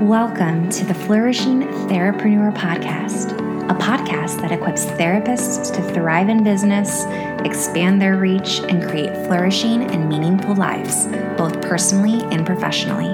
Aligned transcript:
Welcome 0.00 0.68
to 0.72 0.84
the 0.84 0.92
Flourishing 0.92 1.62
Therapreneur 1.88 2.54
Podcast, 2.54 3.32
a 3.70 3.74
podcast 3.74 4.42
that 4.42 4.52
equips 4.52 4.84
therapists 4.84 5.74
to 5.74 5.94
thrive 5.94 6.28
in 6.28 6.44
business, 6.44 7.06
expand 7.46 8.00
their 8.00 8.18
reach, 8.18 8.60
and 8.68 8.82
create 8.82 9.14
flourishing 9.26 9.90
and 9.90 10.06
meaningful 10.06 10.54
lives, 10.54 11.06
both 11.38 11.62
personally 11.62 12.20
and 12.24 12.44
professionally. 12.44 13.08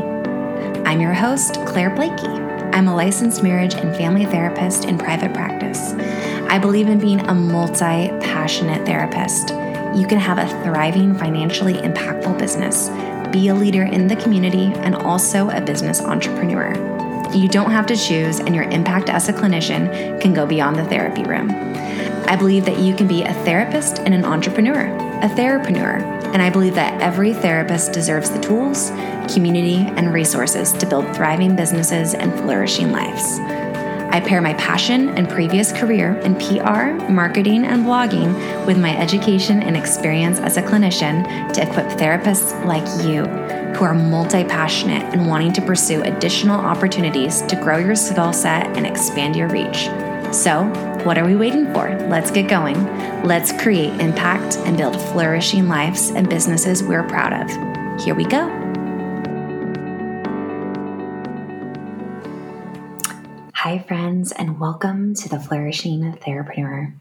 I'm 0.85 1.01
your 1.01 1.15
host, 1.15 1.55
Claire 1.67 1.91
Blakey. 1.95 2.27
I'm 2.27 2.89
a 2.89 2.97
licensed 2.97 3.45
marriage 3.45 3.75
and 3.75 3.95
family 3.95 4.25
therapist 4.25 4.85
in 4.85 4.99
private 4.99 5.33
practice. 5.33 5.93
I 6.51 6.59
believe 6.59 6.89
in 6.89 6.99
being 6.99 7.21
a 7.21 7.35
multi 7.35 8.09
passionate 8.19 8.85
therapist. 8.85 9.51
You 9.95 10.07
can 10.09 10.19
have 10.19 10.39
a 10.39 10.49
thriving, 10.65 11.15
financially 11.15 11.75
impactful 11.75 12.39
business 12.39 12.89
be 13.33 13.49
a 13.49 13.55
leader 13.55 13.83
in 13.83 14.07
the 14.07 14.17
community, 14.17 14.67
and 14.77 14.95
also 14.95 15.49
a 15.51 15.61
business 15.61 16.01
entrepreneur. 16.01 16.73
You 17.35 17.49
don't 17.49 17.71
have 17.71 17.87
to 17.87 17.97
choose, 17.97 18.39
and 18.39 18.55
your 18.55 18.65
impact 18.65 19.09
as 19.09 19.29
a 19.29 19.33
clinician 19.33 20.21
can 20.21 20.35
go 20.35 20.47
beyond 20.47 20.77
the 20.77 20.85
therapy 20.85 21.25
room. 21.25 21.51
I 22.27 22.37
believe 22.37 22.67
that 22.67 22.79
you 22.79 22.95
can 22.95 23.09
be 23.09 23.23
a 23.23 23.33
therapist 23.45 23.99
and 24.01 24.15
an 24.15 24.25
entrepreneur, 24.25 24.87
a 25.23 25.29
therapreneur, 25.29 26.23
and 26.33 26.41
I 26.41 26.51
believe 26.51 26.75
that 26.75 27.01
every 27.03 27.33
therapist 27.33 27.93
deserves 27.93 28.31
the 28.31 28.41
tools, 28.41 28.91
community, 29.33 29.77
and 29.97 30.13
resources 30.13 30.73
to 30.75 30.87
build 30.87 31.15
thriving 31.15 31.57
businesses 31.57 32.15
and 32.15 32.33
flourishing 32.35 32.93
lives. 32.93 33.39
I 34.13 34.21
pair 34.21 34.43
my 34.43 34.53
passion 34.55 35.09
and 35.17 35.27
previous 35.27 35.73
career 35.73 36.19
in 36.19 36.35
PR, 36.35 37.11
marketing, 37.11 37.65
and 37.65 37.83
blogging 37.87 38.67
with 38.67 38.79
my 38.79 38.95
education 38.95 39.63
and 39.63 39.75
experience 39.75 40.39
as 40.39 40.59
a 40.59 40.63
clinician 40.63 41.51
to 41.55 41.63
equip 41.63 41.87
therapists 41.99 42.63
like 42.67 42.85
you 43.03 43.25
who 43.75 43.87
are 43.87 43.95
multi 43.95 44.45
passionate 44.45 45.03
and 45.15 45.27
wanting 45.27 45.51
to 45.55 45.63
pursue 45.63 46.03
additional 46.03 46.61
opportunities 46.61 47.41
to 47.43 47.57
grow 47.57 47.79
your 47.79 47.97
skill 47.97 48.35
set 48.35 48.67
and 48.77 48.87
expand 48.87 49.35
your 49.35 49.49
reach. 49.49 49.89
So, 50.31 50.65
what 51.05 51.17
are 51.17 51.25
we 51.25 51.35
waiting 51.35 51.73
for? 51.73 51.99
Let's 52.09 52.31
get 52.31 52.51
going. 52.51 52.85
Let's 53.25 53.51
create 53.63 53.99
impact 53.99 54.59
and 54.59 54.77
build 54.77 55.01
flourishing 55.01 55.69
lives 55.69 56.11
and 56.11 56.29
businesses 56.29 56.83
we're 56.83 57.03
proud 57.03 57.33
of. 57.33 58.05
Here 58.05 58.15
we 58.15 58.27
go. 58.27 58.62
Hi, 63.63 63.79
friends, 63.79 64.33
and 64.33 64.59
welcome 64.59 65.15
to 65.15 65.29
the 65.29 65.39
Flourishing 65.39 66.01
Therapreneur. 66.15 66.95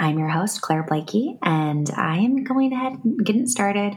I'm 0.00 0.18
your 0.18 0.30
host, 0.30 0.60
Claire 0.60 0.82
Blakey, 0.82 1.38
and 1.44 1.88
I 1.96 2.16
am 2.16 2.42
going 2.42 2.72
ahead 2.72 2.98
and 3.04 3.24
getting 3.24 3.46
started. 3.46 3.96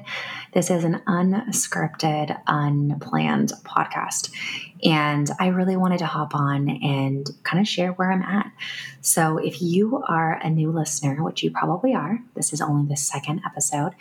This 0.53 0.69
is 0.69 0.83
an 0.83 1.01
unscripted, 1.07 2.39
unplanned 2.45 3.53
podcast, 3.63 4.29
and 4.83 5.31
I 5.39 5.47
really 5.47 5.77
wanted 5.77 5.97
to 5.97 6.05
hop 6.05 6.35
on 6.35 6.69
and 6.69 7.27
kind 7.41 7.59
of 7.59 7.67
share 7.67 7.93
where 7.93 8.11
I'm 8.11 8.21
at. 8.21 8.51
So, 9.01 9.39
if 9.39 9.59
you 9.59 10.03
are 10.07 10.33
a 10.33 10.49
new 10.51 10.71
listener, 10.71 11.23
which 11.23 11.41
you 11.41 11.49
probably 11.49 11.95
are, 11.95 12.19
this 12.35 12.53
is 12.53 12.61
only 12.61 12.87
the 12.87 12.97
second 12.97 13.41
episode. 13.43 13.93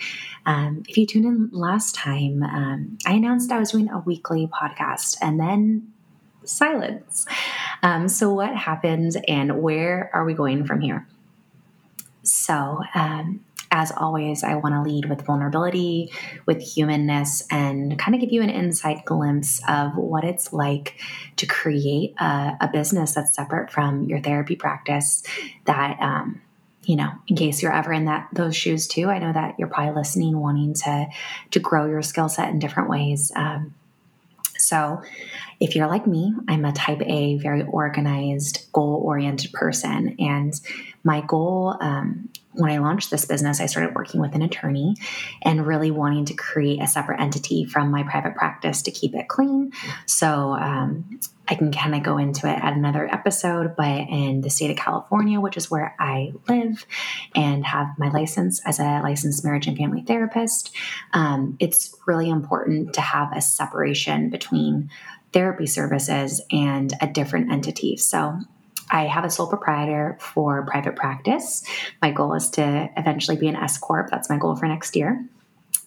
Um, 0.44 0.82
if 0.86 0.98
you 0.98 1.06
tuned 1.06 1.24
in 1.24 1.48
last 1.52 1.94
time, 1.94 2.42
um, 2.42 2.98
I 3.06 3.14
announced 3.14 3.50
I 3.50 3.58
was 3.58 3.70
doing 3.70 3.88
a 3.88 4.00
weekly 4.00 4.46
podcast, 4.46 5.16
and 5.22 5.40
then 5.40 5.93
silence. 6.48 7.26
Um, 7.82 8.08
so, 8.08 8.32
what 8.32 8.54
happens 8.54 9.16
and 9.28 9.62
where 9.62 10.10
are 10.12 10.24
we 10.24 10.34
going 10.34 10.64
from 10.66 10.80
here? 10.80 11.06
So, 12.22 12.80
um, 12.94 13.44
as 13.74 13.92
always, 13.96 14.44
I 14.44 14.54
want 14.54 14.74
to 14.76 14.82
lead 14.82 15.06
with 15.06 15.26
vulnerability, 15.26 16.12
with 16.46 16.62
humanness, 16.62 17.44
and 17.50 17.98
kind 17.98 18.14
of 18.14 18.20
give 18.20 18.30
you 18.30 18.40
an 18.40 18.48
inside 18.48 19.02
glimpse 19.04 19.60
of 19.68 19.96
what 19.96 20.22
it's 20.22 20.52
like 20.52 20.94
to 21.36 21.46
create 21.46 22.14
a, 22.20 22.56
a 22.60 22.70
business 22.72 23.14
that's 23.14 23.34
separate 23.34 23.72
from 23.72 24.04
your 24.04 24.20
therapy 24.20 24.54
practice. 24.54 25.24
That, 25.64 25.98
um, 26.00 26.40
you 26.84 26.94
know, 26.94 27.10
in 27.26 27.34
case 27.34 27.62
you're 27.62 27.74
ever 27.74 27.92
in 27.92 28.04
that 28.04 28.28
those 28.32 28.54
shoes 28.54 28.86
too, 28.86 29.08
I 29.08 29.18
know 29.18 29.32
that 29.32 29.56
you're 29.58 29.68
probably 29.68 29.94
listening, 29.94 30.38
wanting 30.38 30.74
to 30.74 31.08
to 31.50 31.58
grow 31.58 31.86
your 31.86 32.02
skill 32.02 32.28
set 32.28 32.50
in 32.50 32.60
different 32.60 32.88
ways. 32.88 33.32
Um, 33.34 33.74
so, 34.66 35.02
if 35.60 35.76
you're 35.76 35.86
like 35.86 36.06
me, 36.06 36.32
I'm 36.48 36.64
a 36.64 36.72
type 36.72 37.02
A, 37.02 37.36
very 37.38 37.62
organized, 37.62 38.72
goal 38.72 39.00
oriented 39.04 39.52
person. 39.52 40.16
And 40.18 40.52
my 41.04 41.20
goal, 41.20 41.76
um, 41.80 42.28
when 42.54 42.70
I 42.70 42.78
launched 42.78 43.10
this 43.10 43.24
business, 43.24 43.60
I 43.60 43.66
started 43.66 43.94
working 43.94 44.20
with 44.20 44.34
an 44.34 44.42
attorney 44.42 44.94
and 45.42 45.66
really 45.66 45.90
wanting 45.90 46.24
to 46.26 46.34
create 46.34 46.80
a 46.80 46.86
separate 46.86 47.20
entity 47.20 47.64
from 47.64 47.90
my 47.90 48.02
private 48.04 48.34
practice 48.36 48.82
to 48.82 48.90
keep 48.90 49.14
it 49.14 49.28
clean. 49.28 49.72
So 50.06 50.52
um, 50.52 51.20
I 51.48 51.56
can 51.56 51.72
kind 51.72 51.94
of 51.94 52.02
go 52.02 52.16
into 52.16 52.48
it 52.48 52.56
at 52.56 52.72
another 52.72 53.12
episode, 53.12 53.74
but 53.76 54.08
in 54.08 54.40
the 54.40 54.50
state 54.50 54.70
of 54.70 54.76
California, 54.76 55.40
which 55.40 55.56
is 55.56 55.70
where 55.70 55.94
I 55.98 56.32
live 56.48 56.86
and 57.34 57.64
have 57.66 57.88
my 57.98 58.10
license 58.10 58.62
as 58.64 58.78
a 58.78 59.00
licensed 59.02 59.44
marriage 59.44 59.66
and 59.66 59.76
family 59.76 60.02
therapist, 60.02 60.74
um, 61.12 61.56
it's 61.58 61.94
really 62.06 62.30
important 62.30 62.94
to 62.94 63.00
have 63.00 63.36
a 63.36 63.42
separation 63.42 64.30
between 64.30 64.90
therapy 65.32 65.66
services 65.66 66.40
and 66.52 66.94
a 67.00 67.08
different 67.08 67.50
entity. 67.50 67.96
So 67.96 68.38
I 68.90 69.04
have 69.06 69.24
a 69.24 69.30
sole 69.30 69.46
proprietor 69.46 70.16
for 70.20 70.64
private 70.66 70.96
practice. 70.96 71.64
My 72.02 72.10
goal 72.10 72.34
is 72.34 72.50
to 72.50 72.90
eventually 72.96 73.36
be 73.36 73.48
an 73.48 73.56
S 73.56 73.78
Corp. 73.78 74.10
That's 74.10 74.28
my 74.28 74.38
goal 74.38 74.56
for 74.56 74.66
next 74.66 74.94
year. 74.96 75.24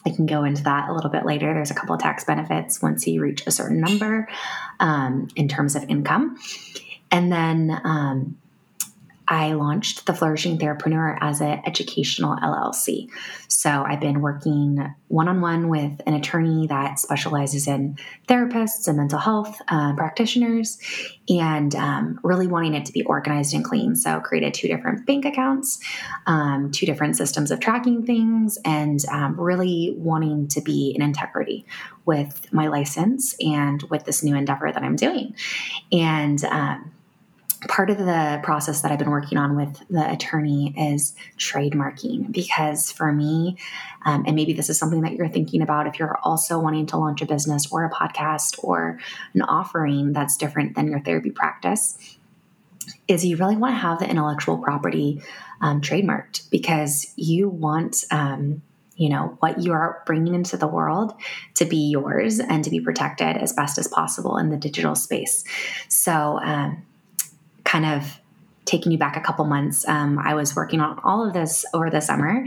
I 0.06 0.12
can 0.12 0.26
go 0.26 0.44
into 0.44 0.64
that 0.64 0.90
a 0.90 0.94
little 0.94 1.10
bit 1.10 1.26
later. 1.26 1.54
There's 1.54 1.72
a 1.72 1.74
couple 1.74 1.94
of 1.94 2.02
tax 2.02 2.24
benefits 2.24 2.82
once 2.82 3.06
you 3.06 3.22
reach 3.22 3.46
a 3.46 3.52
certain 3.52 3.80
number 3.80 4.28
um, 4.80 5.28
in 5.36 5.48
terms 5.48 5.76
of 5.76 5.84
income. 5.90 6.38
And 7.12 7.32
then 7.32 7.80
um, 7.84 8.38
I 9.28 9.54
launched 9.54 10.06
the 10.06 10.14
Flourishing 10.14 10.58
Therapreneur 10.58 11.18
as 11.20 11.42
an 11.42 11.62
educational 11.66 12.36
LLC. 12.38 13.10
So 13.48 13.70
I've 13.70 14.00
been 14.00 14.22
working 14.22 14.94
one 15.10 15.28
on 15.28 15.42
one 15.42 15.70
with 15.70 16.02
an 16.06 16.14
attorney 16.14 16.68
that 16.68 17.00
specializes 17.00 17.68
in 17.68 17.98
therapists 18.28 18.88
and 18.88 18.98
mental 18.98 19.20
health 19.20 19.62
uh, 19.68 19.94
practitioners 19.96 20.78
and 21.30 21.76
um, 21.76 22.20
really 22.24 22.48
wanting 22.48 22.74
it 22.74 22.86
to 22.86 22.94
be 22.94 23.04
organized 23.04 23.54
and 23.54 23.64
clean. 23.64 23.96
So 23.96 24.20
created 24.20 24.54
two 24.54 24.68
different 24.68 25.06
bank 25.06 25.26
accounts, 25.26 25.80
um, 26.26 26.72
two 26.72 26.86
different 26.86 27.18
systems 27.18 27.52
of 27.52 27.60
tracking 27.60 28.06
things, 28.06 28.58
and 28.64 29.04
um, 29.12 29.40
really 29.40 29.94
wanting 29.98 30.48
to 30.50 30.62
be 30.62 30.94
in 30.96 31.02
integrity 31.02 31.66
with 32.06 32.52
my 32.54 32.68
license 32.68 33.36
and 33.42 33.84
with 33.84 34.06
this 34.06 34.24
new 34.24 34.36
endeavor 34.36 34.72
that 34.72 34.84
I'm 34.84 34.96
doing. 34.96 35.36
And 35.92 36.44
um, 36.46 36.94
part 37.68 37.90
of 37.90 37.98
the 37.98 38.40
process 38.44 38.82
that 38.82 38.92
I've 38.92 39.00
been 39.00 39.10
working 39.10 39.38
on 39.38 39.56
with 39.56 39.82
the 39.90 40.10
attorney 40.12 40.74
is 40.78 41.16
trademarking 41.38 42.32
because 42.32 42.92
for 42.92 43.12
me, 43.12 43.58
um, 44.06 44.24
and 44.28 44.36
maybe 44.36 44.54
this 44.54 44.70
is 44.70 44.78
something 44.78 45.02
that 45.02 45.14
you're 45.14 45.28
thinking 45.28 45.62
about 45.62 45.88
if 45.88 46.00
you're 46.00 46.18
also 46.24 46.60
wanting 46.60 46.86
to 46.88 46.98
launch 46.98 47.22
a 47.22 47.26
business 47.26 47.72
or 47.72 47.84
a 47.84 47.90
podcast 47.90 48.64
or 48.64 49.00
an 49.34 49.42
offering 49.42 50.14
that's 50.14 50.38
different 50.38 50.76
than 50.76 50.88
your 50.88 51.00
therapy 51.00 51.32
practice, 51.32 52.18
is 53.08 53.26
you 53.26 53.38
really 53.38 53.58
want 53.58 53.74
to 53.74 53.80
have 53.80 54.00
the 54.00 54.10
intellectual 54.10 54.58
property 54.58 55.22
um, 55.62 55.82
trademarked 55.82 56.50
because 56.50 57.14
you 57.16 57.50
want. 57.50 58.04
Um, 58.12 58.62
you 59.00 59.10
know 59.10 59.38
what 59.42 59.62
you 59.62 59.74
are 59.74 60.02
bringing 60.08 60.34
into 60.34 60.58
the 60.58 60.66
world 60.66 61.14
to 61.54 61.66
be 61.66 61.92
yours 61.92 62.40
and 62.40 62.64
to 62.64 62.72
be 62.72 62.80
protected 62.80 63.38
as 63.38 63.54
best 63.54 63.78
as 63.78 63.88
possible 63.88 64.38
in 64.38 64.50
the 64.50 64.58
digital 64.58 64.96
space 64.96 65.44
so 65.88 66.40
um, 66.42 66.84
kind 67.68 67.86
of 67.86 68.20
taking 68.64 68.92
you 68.92 68.98
back 68.98 69.16
a 69.16 69.22
couple 69.22 69.46
months, 69.46 69.88
um, 69.88 70.20
I 70.20 70.34
was 70.34 70.56
working 70.56 70.80
on 70.80 71.00
all 71.04 71.26
of 71.26 71.34
this 71.34 71.66
over 71.74 71.90
the 71.90 72.02
summer 72.02 72.46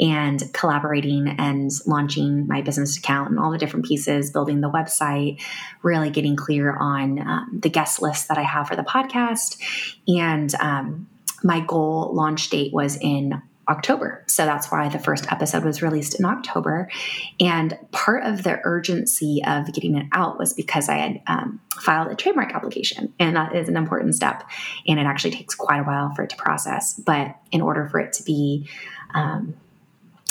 and 0.00 0.42
collaborating 0.52 1.28
and 1.38 1.70
launching 1.86 2.46
my 2.46 2.62
business 2.62 2.96
account 2.96 3.30
and 3.30 3.38
all 3.38 3.50
the 3.50 3.58
different 3.58 3.86
pieces, 3.86 4.30
building 4.30 4.60
the 4.60 4.70
website, 4.70 5.42
really 5.82 6.10
getting 6.10 6.36
clear 6.36 6.76
on 6.76 7.18
um, 7.18 7.60
the 7.62 7.70
guest 7.70 8.02
list 8.02 8.28
that 8.28 8.38
I 8.38 8.42
have 8.42 8.68
for 8.68 8.76
the 8.76 8.82
podcast. 8.82 9.58
And 10.06 10.54
um, 10.56 11.08
my 11.42 11.60
goal 11.60 12.14
launch 12.14 12.50
date 12.50 12.72
was 12.72 12.96
in 12.96 13.40
October. 13.68 14.24
So 14.26 14.44
that's 14.44 14.70
why 14.70 14.88
the 14.88 14.98
first 14.98 15.30
episode 15.30 15.64
was 15.64 15.82
released 15.82 16.18
in 16.18 16.24
October. 16.24 16.88
And 17.40 17.78
part 17.92 18.24
of 18.24 18.42
the 18.42 18.60
urgency 18.64 19.42
of 19.46 19.72
getting 19.72 19.96
it 19.96 20.06
out 20.12 20.38
was 20.38 20.52
because 20.52 20.88
I 20.88 20.96
had 20.96 21.22
um, 21.26 21.60
filed 21.76 22.10
a 22.10 22.16
trademark 22.16 22.54
application, 22.54 23.14
and 23.18 23.36
that 23.36 23.54
is 23.54 23.68
an 23.68 23.76
important 23.76 24.14
step. 24.14 24.42
And 24.86 24.98
it 24.98 25.06
actually 25.06 25.32
takes 25.32 25.54
quite 25.54 25.78
a 25.78 25.84
while 25.84 26.12
for 26.14 26.24
it 26.24 26.30
to 26.30 26.36
process. 26.36 26.94
But 26.94 27.36
in 27.52 27.60
order 27.60 27.86
for 27.86 28.00
it 28.00 28.12
to 28.14 28.24
be, 28.24 28.68
um, 29.14 29.54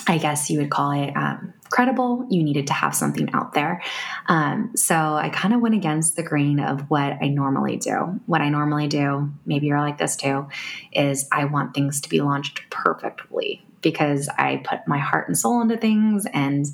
I 0.08 0.18
guess 0.18 0.50
you 0.50 0.60
would 0.60 0.70
call 0.70 0.92
it 0.92 1.16
um, 1.16 1.54
credible, 1.72 2.26
you 2.30 2.44
needed 2.44 2.68
to 2.68 2.74
have 2.74 2.94
something 2.94 3.30
out 3.34 3.54
there. 3.54 3.82
Um, 4.28 4.72
so 4.76 4.96
I 4.96 5.30
kind 5.30 5.54
of 5.54 5.62
went 5.62 5.76
against 5.76 6.16
the 6.16 6.24
grain 6.24 6.60
of 6.60 6.90
what 6.90 7.18
I 7.22 7.30
normally 7.30 7.78
do. 7.78 8.20
What 8.26 8.42
I 8.42 8.50
normally 8.50 8.88
do, 8.88 9.32
maybe 9.46 9.68
you're 9.68 9.80
like 9.80 9.98
this 9.98 10.16
too, 10.16 10.48
is 10.92 11.28
I 11.32 11.46
want 11.46 11.74
things 11.74 12.02
to 12.02 12.10
be 12.10 12.22
launched 12.22 12.62
perfectly 12.70 13.66
because 13.82 14.30
I 14.30 14.58
put 14.64 14.88
my 14.88 15.00
heart 15.00 15.28
and 15.28 15.38
soul 15.38 15.62
into 15.62 15.78
things 15.78 16.28
and 16.34 16.66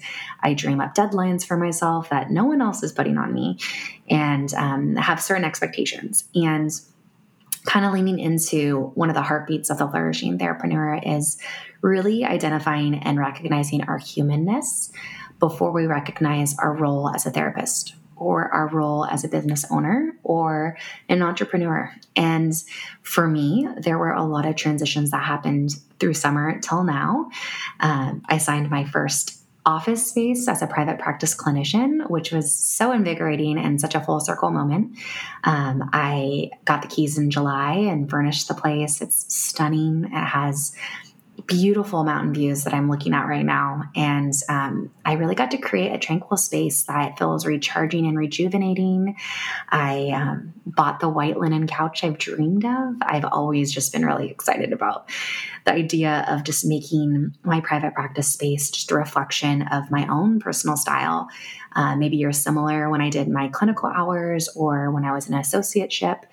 I 0.42 0.54
dream 0.54 0.82
up 0.82 0.94
deadlines 0.94 1.46
for 1.46 1.58
myself 1.58 2.10
that 2.10 2.30
no 2.30 2.46
one 2.46 2.62
else 2.62 2.84
is 2.84 2.92
putting 2.92 3.18
on 3.18 3.34
me 3.34 3.60
and 4.10 4.54
um, 4.54 4.96
have 4.98 5.22
certain 5.22 5.46
expectations. 5.46 6.26
And 6.36 6.72
kind 7.68 7.86
of 7.86 7.92
leaning 7.92 8.18
into 8.18 8.92
one 8.96 9.10
of 9.10 9.16
the 9.16 9.22
heartbeats 9.22 9.70
of 9.70 9.78
the 9.78 9.88
flourishing 9.88 10.40
therapreneur 10.40 11.02
is 11.06 11.38
really 11.82 12.26
identifying 12.26 12.96
and 12.96 13.20
recognizing 13.20 13.84
our 13.84 13.98
humanness 13.98 14.92
before 15.40 15.72
we 15.72 15.86
recognize 15.86 16.58
our 16.58 16.74
role 16.74 17.10
as 17.14 17.26
a 17.26 17.30
therapist 17.30 17.94
or 18.16 18.50
our 18.50 18.68
role 18.70 19.06
as 19.06 19.24
a 19.24 19.28
business 19.28 19.66
owner 19.70 20.16
or 20.24 20.78
an 21.10 21.22
entrepreneur. 21.22 21.94
And 22.16 22.54
for 23.04 23.28
me, 23.28 23.68
there 23.78 23.98
were 23.98 24.14
a 24.14 24.24
lot 24.24 24.48
of 24.48 24.56
transitions 24.56 25.12
that 25.12 25.24
happened 25.24 25.72
through 26.00 26.16
summer 26.16 26.60
till 26.60 26.84
now. 26.84 27.30
Um, 27.82 28.24
I 28.28 28.38
signed 28.38 28.72
my 28.72 28.86
first 28.86 29.40
office 29.68 30.08
space 30.08 30.48
as 30.48 30.62
a 30.62 30.68
private 30.68 30.98
practice 30.98 31.36
clinician, 31.36 32.10
which 32.10 32.32
was 32.32 32.56
so 32.56 32.94
invigorating 32.94 33.58
and 33.58 33.82
such 33.82 33.96
a 33.96 34.00
full 34.00 34.22
circle 34.22 34.50
moment. 34.50 34.98
Um, 35.44 35.90
I 35.92 36.52
got 36.64 36.82
the 36.82 36.88
keys 36.88 37.18
in 37.18 37.30
July 37.30 37.74
and 37.74 38.10
furnished 38.10 38.48
the 38.48 38.54
place. 38.54 39.02
It's 39.02 39.26
stunning. 39.34 40.06
It 40.06 40.26
has 40.26 40.72
beautiful 41.48 42.04
mountain 42.04 42.34
views 42.34 42.66
that 42.66 42.74
I'm 42.74 42.90
looking 42.90 43.14
at 43.14 43.26
right 43.26 43.46
now. 43.46 43.84
And 43.96 44.34
um, 44.50 44.92
I 45.06 45.14
really 45.14 45.34
got 45.34 45.52
to 45.52 45.58
create 45.58 45.94
a 45.94 45.98
tranquil 45.98 46.38
space 46.38 46.84
that 46.84 47.18
feels 47.18 47.46
recharging 47.46 48.06
and 48.06 48.18
rejuvenating. 48.18 49.16
I 49.70 50.12
um, 50.14 50.54
bought 50.66 51.00
the 51.00 51.10
white 51.10 51.40
linen 51.40 51.66
couch 51.66 52.04
I've 52.04 52.18
dreamed 52.18 52.66
of. 52.66 52.96
I've 53.02 53.26
always 53.26 53.72
just 53.72 53.94
been 53.94 54.06
really 54.06 54.30
excited 54.30 54.74
about 54.74 55.10
the 55.66 55.74
idea 55.74 56.26
of 56.28 56.44
just 56.44 56.66
making 56.66 57.34
my 57.44 57.62
private 57.62 57.94
practice 57.94 58.28
space 58.28 58.70
just 58.70 58.92
a 58.92 58.96
reflection 58.96 59.62
of 59.64 59.90
my 59.90 60.06
own 60.08 60.40
personal 60.40 60.76
style. 60.76 61.30
Uh, 61.78 61.96
maybe 61.96 62.18
you're 62.18 62.34
similar 62.34 62.90
when 62.90 63.02
I 63.02 63.12
did 63.12 63.28
my 63.28 63.50
clinical 63.50 63.88
hours 63.88 64.50
or 64.56 64.90
when 64.90 65.06
I 65.06 65.14
was 65.14 65.30
in 65.30 65.36
an 65.36 65.42
associateship 65.42 66.24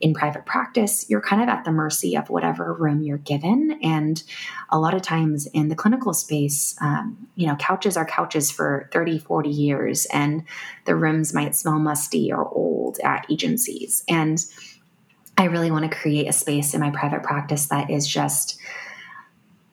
in 0.00 0.14
private 0.14 0.46
practice, 0.46 1.08
you're 1.10 1.20
kind 1.20 1.42
of 1.42 1.48
at 1.48 1.64
the 1.64 1.70
mercy 1.70 2.16
of 2.16 2.30
whatever 2.30 2.72
room 2.72 3.02
you're 3.02 3.18
given. 3.18 3.78
And 3.82 4.22
a 4.70 4.78
lot 4.78 4.94
of 4.94 5.02
times 5.02 5.46
in 5.52 5.68
the 5.68 5.74
clinical 5.74 6.14
space, 6.14 6.74
um, 6.80 7.28
you 7.36 7.46
know, 7.46 7.54
couches 7.56 7.98
are 7.98 8.06
couches 8.06 8.50
for 8.50 8.88
30, 8.92 9.18
40 9.18 9.50
years, 9.50 10.06
and 10.06 10.44
the 10.86 10.96
rooms 10.96 11.34
might 11.34 11.54
smell 11.54 11.78
musty 11.78 12.32
or 12.32 12.48
old 12.48 12.98
at 13.04 13.26
agencies. 13.30 14.04
And 14.08 14.42
I 15.36 15.44
really 15.44 15.70
want 15.70 15.90
to 15.90 15.96
create 15.96 16.28
a 16.28 16.32
space 16.32 16.72
in 16.72 16.80
my 16.80 16.90
private 16.90 17.22
practice 17.22 17.66
that 17.66 17.90
is 17.90 18.06
just 18.06 18.58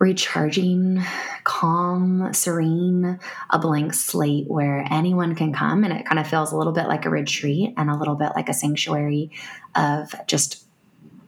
recharging, 0.01 1.00
calm, 1.44 2.33
serene, 2.33 3.19
a 3.51 3.59
blank 3.59 3.94
slate 3.94 4.48
where 4.48 4.83
anyone 4.89 5.36
can 5.36 5.53
come 5.53 5.83
and 5.83 5.94
it 5.94 6.07
kind 6.07 6.18
of 6.18 6.27
feels 6.27 6.51
a 6.51 6.57
little 6.57 6.74
bit 6.74 6.88
like 6.88 7.06
a 7.06 7.09
retreat 7.09 7.71
and 7.77 7.88
a 7.88 7.95
little 7.95 8.15
bit 8.15 8.31
like 8.36 8.50
a 8.50 8.53
sanctuary 8.53 9.30
of 9.75 10.12
just 10.25 10.65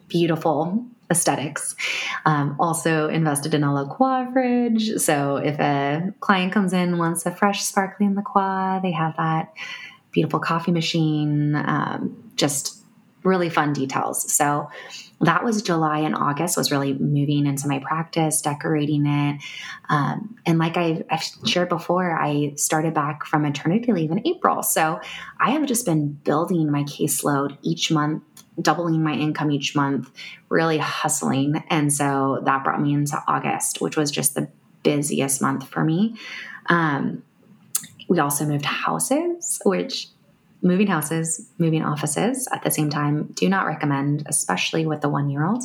beautiful 0.08 0.84
aesthetics. 1.12 1.76
Um, 2.26 2.56
also 2.60 3.10
invested 3.10 3.54
in 3.54 3.64
a 3.64 3.72
La 3.72 3.86
Croix 3.86 4.26
fridge. 4.34 4.96
So 4.98 5.38
if 5.38 5.60
a 5.60 6.12
client 6.20 6.52
comes 6.52 6.74
in 6.74 6.98
wants 6.98 7.28
a 7.28 7.32
fresh 7.32 7.64
sparkling 7.64 8.16
La 8.16 8.24
Croix, 8.24 8.80
they 8.82 8.92
have 8.92 9.16
that 9.18 9.54
beautiful 10.12 10.40
coffee 10.40 10.72
machine. 10.72 11.56
Um, 11.56 12.32
just 12.36 12.83
really 13.24 13.50
fun 13.50 13.74
details. 13.74 14.32
So 14.32 14.70
that 15.22 15.44
was 15.44 15.62
July 15.62 16.00
and 16.00 16.16
August 16.16 16.58
was 16.58 16.72
really 16.72 16.94
moving 16.94 17.46
into 17.46 17.68
my 17.68 17.80
practice, 17.80 18.42
decorating 18.42 19.06
it. 19.06 19.42
Um, 19.90 20.36
and 20.46 20.60
like 20.60 20.76
I've, 20.76 21.04
I've, 21.10 21.24
shared 21.46 21.70
before, 21.70 22.18
I 22.20 22.54
started 22.56 22.94
back 22.94 23.26
from 23.26 23.44
maternity 23.44 23.92
leave 23.92 24.12
in 24.12 24.26
April. 24.28 24.64
So 24.64 25.00
I 25.40 25.52
have 25.52 25.66
just 25.66 25.86
been 25.86 26.10
building 26.10 26.70
my 26.72 26.84
caseload 26.84 27.58
each 27.62 27.92
month, 27.92 28.24
doubling 28.62 29.04
my 29.04 29.14
income 29.14 29.52
each 29.52 29.76
month, 29.76 30.12
really 30.50 30.78
hustling. 30.78 31.64
And 31.70 31.92
so 31.94 32.42
that 32.44 32.64
brought 32.64 32.82
me 32.82 32.94
into 32.94 33.22
August, 33.28 33.82
which 33.82 33.96
was 33.96 34.12
just 34.12 34.36
the 34.36 34.50
busiest 34.84 35.42
month 35.42 35.68
for 35.70 35.84
me. 35.84 36.18
Um, 36.68 37.24
we 38.10 38.20
also 38.20 38.46
moved 38.46 38.66
houses, 38.66 39.62
which 39.64 40.08
moving 40.64 40.88
houses, 40.88 41.46
moving 41.58 41.84
offices 41.84 42.48
at 42.52 42.64
the 42.64 42.72
same 42.72 42.90
time, 42.90 43.34
do 43.34 43.50
not 43.50 43.68
recommend, 43.68 44.24
especially 44.28 44.86
with 44.86 45.02
the 45.02 45.10
one 45.10 45.30
year 45.30 45.46
old. 45.46 45.64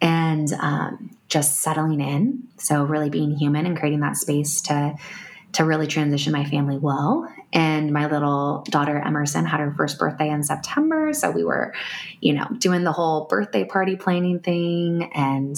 And 0.00 0.52
um, 0.54 1.16
just 1.28 1.60
settling 1.60 2.00
in. 2.00 2.44
So, 2.56 2.84
really 2.84 3.10
being 3.10 3.36
human 3.36 3.66
and 3.66 3.76
creating 3.76 4.00
that 4.00 4.16
space 4.16 4.62
to. 4.62 4.96
To 5.58 5.64
really 5.64 5.86
transition 5.86 6.32
my 6.32 6.44
family 6.44 6.78
well. 6.78 7.32
And 7.52 7.92
my 7.92 8.10
little 8.10 8.64
daughter, 8.68 8.98
Emerson, 8.98 9.46
had 9.46 9.60
her 9.60 9.72
first 9.76 10.00
birthday 10.00 10.28
in 10.28 10.42
September. 10.42 11.12
So 11.12 11.30
we 11.30 11.44
were, 11.44 11.72
you 12.20 12.32
know, 12.32 12.48
doing 12.58 12.82
the 12.82 12.90
whole 12.90 13.26
birthday 13.26 13.64
party 13.64 13.94
planning 13.94 14.40
thing 14.40 15.12
and 15.14 15.56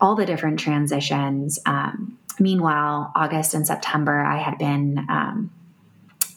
all 0.00 0.14
the 0.14 0.26
different 0.26 0.60
transitions. 0.60 1.58
Um, 1.66 2.16
meanwhile, 2.38 3.10
August 3.16 3.54
and 3.54 3.66
September, 3.66 4.20
I 4.20 4.36
had 4.36 4.58
been 4.58 5.04
um, 5.08 5.50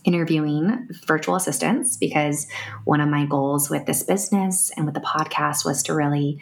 interviewing 0.05 0.87
virtual 1.05 1.35
assistants 1.35 1.97
because 1.97 2.47
one 2.85 3.01
of 3.01 3.09
my 3.09 3.25
goals 3.25 3.69
with 3.69 3.85
this 3.85 4.03
business 4.03 4.71
and 4.77 4.85
with 4.85 4.95
the 4.95 5.01
podcast 5.01 5.65
was 5.65 5.83
to 5.83 5.93
really 5.93 6.39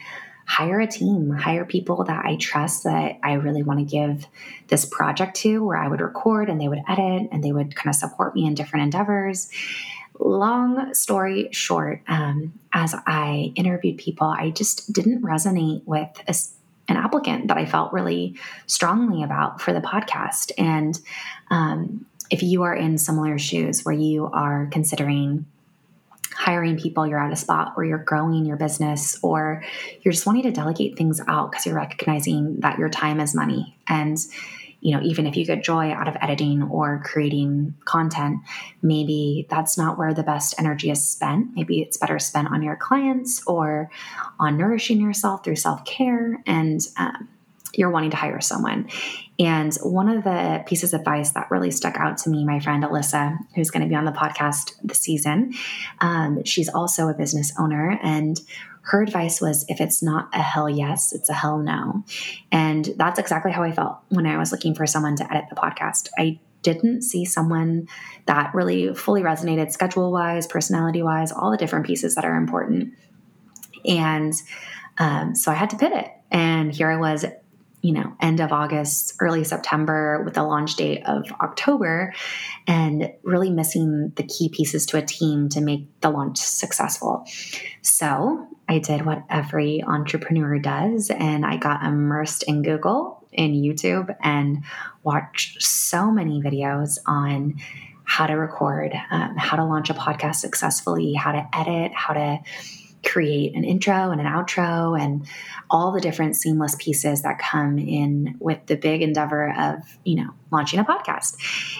hire 0.47 0.79
a 0.79 0.87
team, 0.87 1.29
hire 1.31 1.65
people 1.65 2.05
that 2.05 2.25
I 2.25 2.37
trust 2.37 2.85
that 2.85 3.19
I 3.21 3.33
really 3.33 3.63
want 3.63 3.79
to 3.79 3.85
give 3.85 4.25
this 4.69 4.85
project 4.85 5.35
to, 5.37 5.63
where 5.63 5.77
I 5.77 5.89
would 5.89 5.99
record 5.99 6.49
and 6.49 6.59
they 6.59 6.69
would 6.69 6.81
edit 6.87 7.27
and 7.31 7.43
they 7.43 7.51
would 7.51 7.75
kind 7.75 7.89
of 7.89 7.95
support 7.95 8.33
me 8.33 8.45
in 8.45 8.55
different 8.55 8.83
endeavors. 8.83 9.49
Long 10.19 10.93
story 10.93 11.49
short, 11.51 12.01
um, 12.07 12.53
as 12.71 12.95
I 13.05 13.51
interviewed 13.55 13.97
people, 13.97 14.27
I 14.27 14.51
just 14.51 14.91
didn't 14.93 15.21
resonate 15.21 15.83
with 15.85 16.09
a, 16.27 16.33
an 16.89 16.95
applicant 16.95 17.49
that 17.49 17.57
I 17.57 17.65
felt 17.65 17.91
really 17.91 18.35
strongly 18.67 19.23
about 19.23 19.61
for 19.61 19.73
the 19.73 19.81
podcast. 19.81 20.53
And 20.57 20.97
um, 21.51 22.05
if 22.29 22.43
you 22.43 22.63
are 22.63 22.75
in 22.75 22.97
similar 22.97 23.37
shoes 23.37 23.83
where 23.83 23.95
you 23.95 24.27
are 24.27 24.67
considering 24.71 25.45
hiring 26.37 26.77
people, 26.77 27.07
you're 27.07 27.19
at 27.19 27.33
a 27.33 27.35
spot 27.35 27.75
where 27.75 27.85
you're 27.85 27.97
growing 27.97 28.45
your 28.45 28.57
business, 28.57 29.17
or 29.23 29.63
you're 30.01 30.11
just 30.11 30.25
wanting 30.25 30.43
to 30.43 30.51
delegate 30.51 30.97
things 30.97 31.19
out 31.27 31.51
because 31.51 31.65
you're 31.65 31.75
recognizing 31.75 32.59
that 32.59 32.77
your 32.77 32.89
time 32.89 33.19
is 33.19 33.33
money. 33.33 33.75
And, 33.87 34.17
you 34.79 34.95
know, 34.95 35.01
even 35.03 35.25
if 35.25 35.35
you 35.35 35.45
get 35.45 35.63
joy 35.63 35.91
out 35.91 36.07
of 36.07 36.15
editing 36.21 36.61
or 36.61 37.01
creating 37.03 37.73
content, 37.85 38.41
maybe 38.83 39.47
that's 39.49 39.77
not 39.77 39.97
where 39.97 40.13
the 40.13 40.21
best 40.21 40.53
energy 40.59 40.91
is 40.91 41.07
spent. 41.07 41.55
Maybe 41.55 41.81
it's 41.81 41.97
better 41.97 42.19
spent 42.19 42.49
on 42.49 42.61
your 42.61 42.75
clients 42.75 43.41
or 43.47 43.89
on 44.39 44.57
nourishing 44.57 45.01
yourself 45.01 45.43
through 45.43 45.55
self 45.55 45.85
care. 45.85 46.41
And, 46.45 46.79
um, 46.97 47.29
you're 47.77 47.91
wanting 47.91 48.09
to 48.09 48.17
hire 48.17 48.41
someone. 48.41 48.89
And 49.39 49.73
one 49.83 50.09
of 50.09 50.23
the 50.23 50.63
pieces 50.65 50.93
of 50.93 51.01
advice 51.01 51.31
that 51.31 51.51
really 51.51 51.69
stuck 51.69 51.95
out 51.95 52.17
to 52.19 52.29
me, 52.29 52.43
my 52.43 52.59
friend 52.59 52.83
Alyssa, 52.83 53.37
who's 53.55 53.69
going 53.69 53.83
to 53.83 53.89
be 53.89 53.95
on 53.95 54.05
the 54.05 54.11
podcast 54.11 54.73
this 54.83 54.99
season, 54.99 55.53
um, 56.01 56.43
she's 56.43 56.69
also 56.69 57.07
a 57.07 57.13
business 57.13 57.53
owner. 57.57 57.99
And 58.01 58.39
her 58.81 59.03
advice 59.03 59.39
was 59.39 59.63
if 59.67 59.79
it's 59.79 60.01
not 60.01 60.29
a 60.33 60.41
hell 60.41 60.69
yes, 60.69 61.13
it's 61.13 61.29
a 61.29 61.33
hell 61.33 61.59
no. 61.59 62.03
And 62.51 62.89
that's 62.97 63.19
exactly 63.19 63.51
how 63.51 63.61
I 63.61 63.71
felt 63.71 63.99
when 64.09 64.25
I 64.25 64.37
was 64.37 64.51
looking 64.51 64.73
for 64.73 64.87
someone 64.87 65.15
to 65.17 65.31
edit 65.31 65.45
the 65.49 65.55
podcast. 65.55 66.09
I 66.17 66.39
didn't 66.63 67.03
see 67.03 67.23
someone 67.23 67.87
that 68.25 68.55
really 68.55 68.95
fully 68.95 69.21
resonated 69.21 69.71
schedule 69.71 70.11
wise, 70.11 70.47
personality 70.47 71.03
wise, 71.03 71.31
all 71.31 71.51
the 71.51 71.57
different 71.57 71.85
pieces 71.85 72.15
that 72.15 72.25
are 72.25 72.35
important. 72.35 72.93
And 73.85 74.33
um, 74.97 75.35
so 75.35 75.51
I 75.51 75.55
had 75.55 75.69
to 75.69 75.77
pivot. 75.77 76.09
And 76.31 76.73
here 76.73 76.89
I 76.89 76.97
was 76.97 77.25
you 77.81 77.93
know, 77.93 78.13
end 78.19 78.39
of 78.39 78.51
August, 78.51 79.15
early 79.19 79.43
September 79.43 80.23
with 80.23 80.33
the 80.33 80.43
launch 80.43 80.75
date 80.75 81.03
of 81.05 81.31
October, 81.39 82.13
and 82.65 83.11
really 83.23 83.49
missing 83.49 84.11
the 84.15 84.23
key 84.23 84.49
pieces 84.49 84.85
to 84.87 84.97
a 84.97 85.01
team 85.01 85.49
to 85.49 85.61
make 85.61 85.87
the 86.01 86.09
launch 86.09 86.37
successful. 86.37 87.25
So 87.81 88.47
I 88.67 88.79
did 88.79 89.05
what 89.05 89.23
every 89.29 89.83
entrepreneur 89.83 90.59
does, 90.59 91.11
and 91.11 91.45
I 91.45 91.57
got 91.57 91.83
immersed 91.83 92.43
in 92.43 92.63
Google 92.63 93.25
and 93.33 93.53
YouTube 93.53 94.15
and 94.21 94.63
watched 95.03 95.61
so 95.61 96.11
many 96.11 96.41
videos 96.41 96.97
on 97.05 97.55
how 98.03 98.25
to 98.25 98.33
record, 98.33 98.93
um, 99.11 99.35
how 99.37 99.57
to 99.57 99.65
launch 99.65 99.89
a 99.89 99.93
podcast 99.93 100.35
successfully, 100.35 101.13
how 101.13 101.33
to 101.33 101.47
edit, 101.53 101.91
how 101.93 102.13
to 102.13 102.39
create 103.07 103.55
an 103.55 103.63
intro 103.63 104.11
and 104.11 104.19
an 104.19 104.27
outro 104.27 104.99
and 104.99 105.25
all 105.69 105.91
the 105.91 106.01
different 106.01 106.35
seamless 106.35 106.75
pieces 106.75 107.21
that 107.23 107.39
come 107.39 107.79
in 107.79 108.35
with 108.39 108.65
the 108.67 108.75
big 108.75 109.01
endeavor 109.01 109.53
of, 109.57 109.79
you 110.03 110.15
know, 110.15 110.29
launching 110.51 110.79
a 110.79 110.83
podcast. 110.83 111.35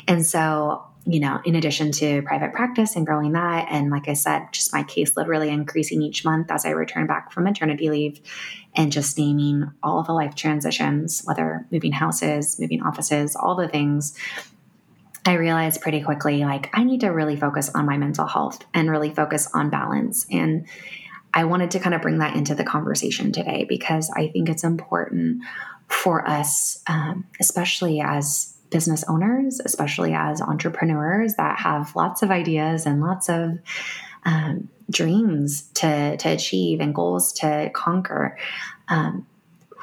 And 0.07 0.25
so, 0.25 0.83
you 1.05 1.19
know, 1.19 1.39
in 1.45 1.55
addition 1.55 1.91
to 1.93 2.21
private 2.23 2.53
practice 2.53 2.95
and 2.95 3.05
growing 3.05 3.31
that, 3.33 3.67
and 3.69 3.89
like 3.89 4.09
I 4.09 4.13
said, 4.13 4.47
just 4.51 4.73
my 4.73 4.83
caseload 4.83 5.27
really 5.27 5.49
increasing 5.49 6.01
each 6.01 6.25
month 6.25 6.51
as 6.51 6.65
I 6.65 6.71
return 6.71 7.07
back 7.07 7.31
from 7.31 7.45
maternity 7.45 7.89
leave 7.89 8.19
and 8.75 8.91
just 8.91 9.17
naming 9.17 9.71
all 9.81 10.03
the 10.03 10.13
life 10.13 10.35
transitions, 10.35 11.21
whether 11.23 11.65
moving 11.71 11.93
houses, 11.93 12.59
moving 12.59 12.81
offices, 12.81 13.35
all 13.35 13.55
the 13.55 13.67
things 13.67 14.17
I 15.25 15.33
realized 15.33 15.81
pretty 15.81 16.01
quickly 16.01 16.45
like 16.45 16.69
I 16.73 16.85
need 16.85 17.01
to 17.01 17.09
really 17.09 17.35
focus 17.35 17.69
on 17.75 17.85
my 17.85 17.97
mental 17.97 18.25
health 18.25 18.65
and 18.73 18.89
really 18.89 19.13
focus 19.13 19.49
on 19.53 19.69
balance. 19.69 20.25
And 20.31 20.67
I 21.37 21.43
wanted 21.43 21.69
to 21.71 21.79
kind 21.79 21.93
of 21.93 22.01
bring 22.01 22.17
that 22.17 22.35
into 22.35 22.55
the 22.55 22.63
conversation 22.63 23.31
today 23.31 23.63
because 23.69 24.11
I 24.15 24.29
think 24.29 24.49
it's 24.49 24.63
important 24.63 25.43
for 25.87 26.27
us, 26.27 26.81
um, 26.87 27.27
especially 27.39 28.01
as 28.01 28.57
business 28.71 29.03
owners, 29.07 29.61
especially 29.63 30.15
as 30.15 30.41
entrepreneurs 30.41 31.35
that 31.35 31.59
have 31.59 31.95
lots 31.95 32.23
of 32.23 32.31
ideas 32.31 32.87
and 32.87 33.01
lots 33.01 33.29
of 33.29 33.59
um, 34.25 34.67
dreams 34.89 35.69
to, 35.75 36.17
to 36.17 36.29
achieve 36.29 36.79
and 36.79 36.95
goals 36.95 37.31
to 37.33 37.69
conquer. 37.71 38.35
Um, 38.87 39.27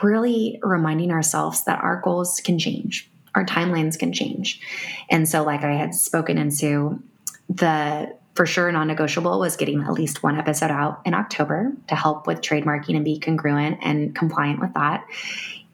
really 0.03 0.59
reminding 0.61 1.13
ourselves 1.13 1.65
that 1.67 1.81
our 1.81 2.01
goals 2.01 2.41
can 2.41 2.59
change 2.59 3.09
our 3.37 3.45
timelines 3.45 3.99
can 3.99 4.13
change. 4.13 4.61
And 5.11 5.29
so, 5.29 5.43
like 5.43 5.65
I 5.65 5.73
had 5.73 5.93
spoken 5.93 6.39
into, 6.39 7.03
the 7.49 8.17
for 8.35 8.47
sure 8.47 8.71
non 8.73 8.89
negotiable 8.89 9.39
was 9.39 9.57
getting 9.57 9.83
at 9.83 9.93
least 9.93 10.23
one 10.23 10.39
episode 10.39 10.71
out 10.71 11.01
in 11.05 11.15
October 11.15 11.73
to 11.89 11.95
help 11.95 12.27
with 12.27 12.41
trademarking 12.41 12.97
and 12.97 13.05
be 13.05 13.19
congruent 13.19 13.79
and 13.83 14.15
compliant 14.15 14.61
with 14.61 14.75
that. 14.75 15.05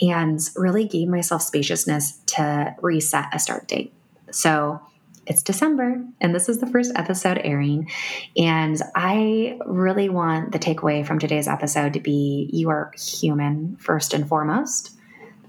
And 0.01 0.41
really 0.57 0.87
gave 0.87 1.09
myself 1.09 1.43
spaciousness 1.43 2.19
to 2.27 2.75
reset 2.81 3.27
a 3.33 3.39
start 3.39 3.69
date. 3.69 3.93
So, 4.31 4.81
it's 5.27 5.43
December 5.45 6.03
and 6.21 6.35
this 6.35 6.49
is 6.49 6.59
the 6.59 6.67
first 6.67 6.91
episode 6.97 7.41
airing. 7.45 7.89
And 8.37 8.81
I 8.97 9.59
really 9.65 10.09
want 10.09 10.51
the 10.51 10.59
takeaway 10.59 11.07
from 11.07 11.21
today's 11.21 11.47
episode 11.47 11.93
to 11.93 12.01
be 12.01 12.51
you 12.53 12.69
are 12.71 12.91
human 12.99 13.77
first 13.77 14.13
and 14.13 14.27
foremost, 14.27 14.91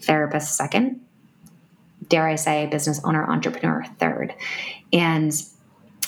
therapist 0.01 0.55
second, 0.55 1.01
dare 2.09 2.27
I 2.27 2.35
say, 2.35 2.67
business 2.67 3.01
owner, 3.03 3.25
entrepreneur 3.25 3.83
third. 3.97 4.35
And 4.93 5.33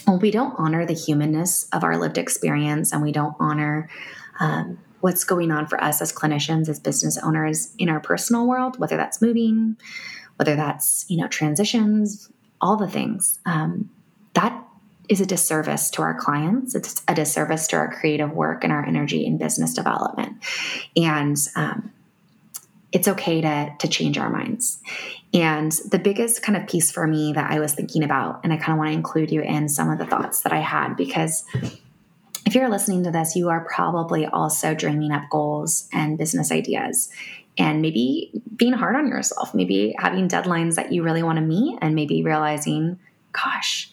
when 0.05 0.19
we 0.19 0.31
don't 0.31 0.55
honor 0.57 0.86
the 0.86 0.93
humanness 0.93 1.67
of 1.72 1.83
our 1.83 1.98
lived 1.98 2.17
experience 2.17 2.91
and 2.91 3.01
we 3.01 3.12
don't 3.12 3.36
honor 3.39 3.89
um, 4.39 4.79
what's 5.01 5.24
going 5.24 5.51
on 5.51 5.67
for 5.67 5.81
us 5.83 6.01
as 6.01 6.13
clinicians, 6.13 6.69
as 6.69 6.79
business 6.79 7.17
owners 7.17 7.74
in 7.77 7.89
our 7.89 8.00
personal 8.00 8.48
world, 8.48 8.79
whether 8.79 8.98
that's 8.98 9.22
moving, 9.22 9.75
whether 10.38 10.55
that's, 10.55 11.05
you 11.10 11.17
know, 11.17 11.27
transitions, 11.27 12.31
all 12.62 12.77
the 12.77 12.88
things, 12.88 13.39
um, 13.45 13.89
that 14.33 14.65
is 15.10 15.19
a 15.19 15.25
disservice 15.25 15.89
to 15.91 16.01
our 16.01 16.13
clients. 16.13 16.75
It's 16.75 17.03
a 17.07 17.13
disservice 17.13 17.67
to 17.67 17.75
our 17.75 17.93
creative 17.93 18.31
work 18.31 18.63
and 18.63 18.72
our 18.72 18.86
energy 18.86 19.25
in 19.25 19.38
business 19.38 19.74
development. 19.74 20.38
And 20.95 21.38
um, 21.55 21.91
it's 22.91 23.07
okay 23.07 23.41
to, 23.41 23.75
to 23.79 23.88
change 23.88 24.17
our 24.17 24.29
minds. 24.29 24.79
And 25.33 25.71
the 25.89 25.99
biggest 25.99 26.43
kind 26.43 26.55
of 26.55 26.67
piece 26.67 26.91
for 26.91 27.07
me 27.07 27.33
that 27.33 27.49
I 27.49 27.59
was 27.59 27.73
thinking 27.73 28.03
about, 28.03 28.41
and 28.43 28.53
I 28.53 28.57
kind 28.57 28.73
of 28.73 28.77
want 28.77 28.89
to 28.89 28.93
include 28.93 29.31
you 29.31 29.41
in 29.41 29.67
some 29.67 29.89
of 29.89 29.97
the 29.97 30.05
thoughts 30.05 30.41
that 30.41 30.53
I 30.53 30.59
had, 30.59 30.95
because 30.95 31.43
if 32.45 32.53
you're 32.53 32.69
listening 32.69 33.03
to 33.05 33.11
this, 33.11 33.35
you 33.35 33.49
are 33.49 33.65
probably 33.65 34.27
also 34.27 34.75
dreaming 34.75 35.11
up 35.11 35.23
goals 35.31 35.87
and 35.91 36.17
business 36.17 36.51
ideas 36.51 37.09
and 37.57 37.81
maybe 37.81 38.31
being 38.55 38.73
hard 38.73 38.95
on 38.95 39.07
yourself, 39.07 39.53
maybe 39.53 39.95
having 39.97 40.27
deadlines 40.27 40.75
that 40.75 40.91
you 40.91 41.03
really 41.03 41.23
want 41.23 41.37
to 41.37 41.41
meet, 41.41 41.77
and 41.81 41.95
maybe 41.95 42.23
realizing, 42.23 42.99
gosh, 43.31 43.89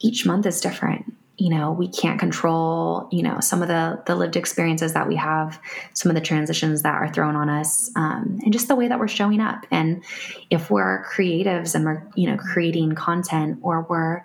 each 0.00 0.26
month 0.26 0.46
is 0.46 0.60
different 0.60 1.14
you 1.40 1.48
know 1.48 1.72
we 1.72 1.88
can't 1.88 2.20
control 2.20 3.08
you 3.10 3.22
know 3.22 3.40
some 3.40 3.62
of 3.62 3.68
the 3.68 4.00
the 4.04 4.14
lived 4.14 4.36
experiences 4.36 4.92
that 4.92 5.08
we 5.08 5.16
have 5.16 5.58
some 5.94 6.10
of 6.10 6.14
the 6.14 6.20
transitions 6.20 6.82
that 6.82 6.94
are 6.94 7.10
thrown 7.12 7.34
on 7.34 7.48
us 7.48 7.90
um, 7.96 8.38
and 8.44 8.52
just 8.52 8.68
the 8.68 8.76
way 8.76 8.88
that 8.88 9.00
we're 9.00 9.08
showing 9.08 9.40
up. 9.40 9.64
And 9.70 10.04
if 10.50 10.70
we're 10.70 11.04
creatives 11.10 11.74
and 11.74 11.84
we're 11.86 12.06
you 12.14 12.30
know 12.30 12.36
creating 12.36 12.94
content 12.94 13.58
or 13.62 13.86
we're 13.88 14.22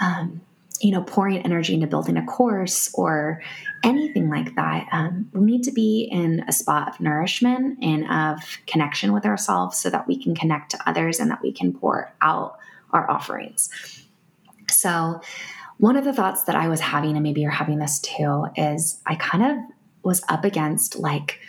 um, 0.00 0.42
you 0.80 0.92
know 0.92 1.02
pouring 1.02 1.38
energy 1.38 1.72
into 1.72 1.86
building 1.86 2.18
a 2.18 2.26
course 2.26 2.90
or 2.94 3.42
anything 3.82 4.28
like 4.28 4.54
that 4.56 4.86
um, 4.92 5.30
we 5.32 5.40
need 5.40 5.62
to 5.62 5.72
be 5.72 6.08
in 6.12 6.44
a 6.46 6.52
spot 6.52 6.88
of 6.88 7.00
nourishment 7.00 7.82
and 7.82 8.04
of 8.10 8.58
connection 8.66 9.14
with 9.14 9.24
ourselves 9.24 9.78
so 9.78 9.88
that 9.88 10.06
we 10.06 10.22
can 10.22 10.34
connect 10.34 10.72
to 10.72 10.78
others 10.88 11.20
and 11.20 11.30
that 11.30 11.40
we 11.42 11.52
can 11.52 11.72
pour 11.72 12.12
out 12.20 12.58
our 12.92 13.10
offerings. 13.10 13.70
So 14.68 15.20
one 15.80 15.96
of 15.96 16.04
the 16.04 16.12
thoughts 16.12 16.44
that 16.44 16.54
I 16.54 16.68
was 16.68 16.80
having, 16.80 17.12
and 17.12 17.22
maybe 17.22 17.40
you're 17.40 17.50
having 17.50 17.78
this 17.78 17.98
too, 18.00 18.46
is 18.54 19.00
I 19.06 19.14
kind 19.14 19.42
of 19.42 19.56
was 20.02 20.22
up 20.28 20.44
against 20.44 20.98
like 20.98 21.40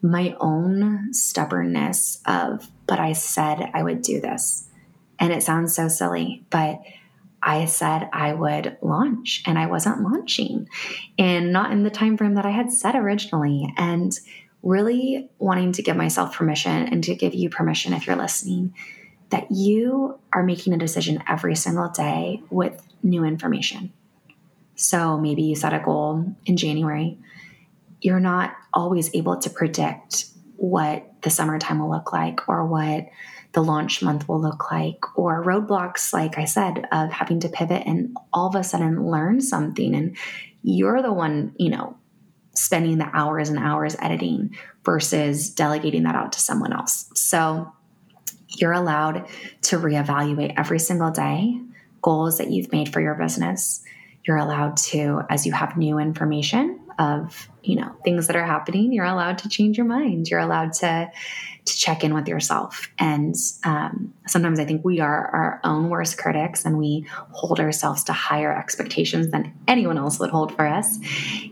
my 0.00 0.36
own 0.40 1.12
stubbornness 1.12 2.22
of, 2.24 2.70
but 2.86 3.00
I 3.00 3.12
said 3.12 3.70
I 3.74 3.82
would 3.82 4.02
do 4.02 4.20
this. 4.20 4.68
And 5.18 5.32
it 5.32 5.42
sounds 5.42 5.74
so 5.74 5.88
silly, 5.88 6.44
but 6.50 6.80
I 7.42 7.64
said 7.64 8.08
I 8.12 8.32
would 8.32 8.78
launch 8.80 9.42
and 9.44 9.58
I 9.58 9.66
wasn't 9.66 10.02
launching 10.02 10.68
and 11.18 11.52
not 11.52 11.72
in 11.72 11.82
the 11.82 11.90
time 11.90 12.16
frame 12.16 12.34
that 12.34 12.46
I 12.46 12.50
had 12.50 12.72
set 12.72 12.94
originally. 12.94 13.74
And 13.76 14.16
really 14.62 15.30
wanting 15.38 15.72
to 15.72 15.82
give 15.82 15.96
myself 15.96 16.34
permission 16.34 16.88
and 16.88 17.02
to 17.04 17.14
give 17.14 17.34
you 17.34 17.48
permission 17.48 17.92
if 17.92 18.06
you're 18.06 18.16
listening 18.16 18.74
that 19.30 19.50
you 19.50 20.18
are 20.32 20.42
making 20.42 20.72
a 20.72 20.78
decision 20.78 21.22
every 21.28 21.54
single 21.54 21.88
day 21.88 22.42
with 22.50 22.86
new 23.02 23.24
information. 23.24 23.92
So 24.74 25.18
maybe 25.18 25.42
you 25.42 25.54
set 25.54 25.74
a 25.74 25.78
goal 25.78 26.34
in 26.46 26.56
January. 26.56 27.18
You're 28.00 28.20
not 28.20 28.54
always 28.72 29.14
able 29.14 29.38
to 29.38 29.50
predict 29.50 30.26
what 30.56 31.10
the 31.22 31.30
summertime 31.30 31.78
will 31.80 31.90
look 31.90 32.12
like 32.12 32.48
or 32.48 32.66
what 32.66 33.08
the 33.52 33.62
launch 33.62 34.02
month 34.02 34.28
will 34.28 34.40
look 34.40 34.70
like 34.70 35.18
or 35.18 35.42
roadblocks 35.44 36.12
like 36.12 36.38
i 36.38 36.44
said 36.44 36.86
of 36.92 37.10
having 37.10 37.40
to 37.40 37.48
pivot 37.48 37.82
and 37.86 38.16
all 38.32 38.46
of 38.46 38.54
a 38.54 38.62
sudden 38.62 39.10
learn 39.10 39.40
something 39.40 39.94
and 39.94 40.16
you're 40.62 41.02
the 41.02 41.12
one 41.12 41.52
you 41.58 41.70
know 41.70 41.96
spending 42.54 42.98
the 42.98 43.10
hours 43.12 43.48
and 43.48 43.58
hours 43.58 43.96
editing 44.00 44.54
versus 44.84 45.50
delegating 45.50 46.02
that 46.02 46.14
out 46.14 46.32
to 46.32 46.40
someone 46.40 46.72
else 46.72 47.10
so 47.14 47.72
you're 48.60 48.72
allowed 48.72 49.26
to 49.62 49.78
reevaluate 49.78 50.54
every 50.56 50.78
single 50.78 51.10
day 51.10 51.60
goals 52.02 52.38
that 52.38 52.50
you've 52.50 52.72
made 52.72 52.92
for 52.92 53.00
your 53.00 53.14
business. 53.14 53.82
You're 54.24 54.36
allowed 54.36 54.76
to, 54.78 55.22
as 55.30 55.46
you 55.46 55.52
have 55.52 55.76
new 55.76 55.98
information 55.98 56.80
of, 56.98 57.48
you 57.62 57.76
know, 57.76 57.94
things 58.04 58.26
that 58.26 58.36
are 58.36 58.44
happening, 58.44 58.92
you're 58.92 59.04
allowed 59.04 59.38
to 59.38 59.48
change 59.48 59.76
your 59.78 59.86
mind. 59.86 60.28
You're 60.28 60.40
allowed 60.40 60.74
to 60.74 61.10
to 61.64 61.76
check 61.76 62.04
in 62.04 62.14
with 62.14 62.28
yourself. 62.28 62.88
And 62.98 63.34
um, 63.64 64.12
sometimes 64.26 64.58
I 64.58 64.64
think 64.64 64.84
we 64.84 65.00
are 65.00 65.26
our 65.28 65.60
own 65.64 65.88
worst 65.88 66.18
critics 66.18 66.64
and 66.64 66.78
we 66.78 67.06
hold 67.32 67.60
ourselves 67.60 68.04
to 68.04 68.12
higher 68.12 68.56
expectations 68.56 69.30
than 69.30 69.52
anyone 69.68 69.98
else 69.98 70.18
would 70.18 70.30
hold 70.30 70.54
for 70.54 70.66
us. 70.66 70.98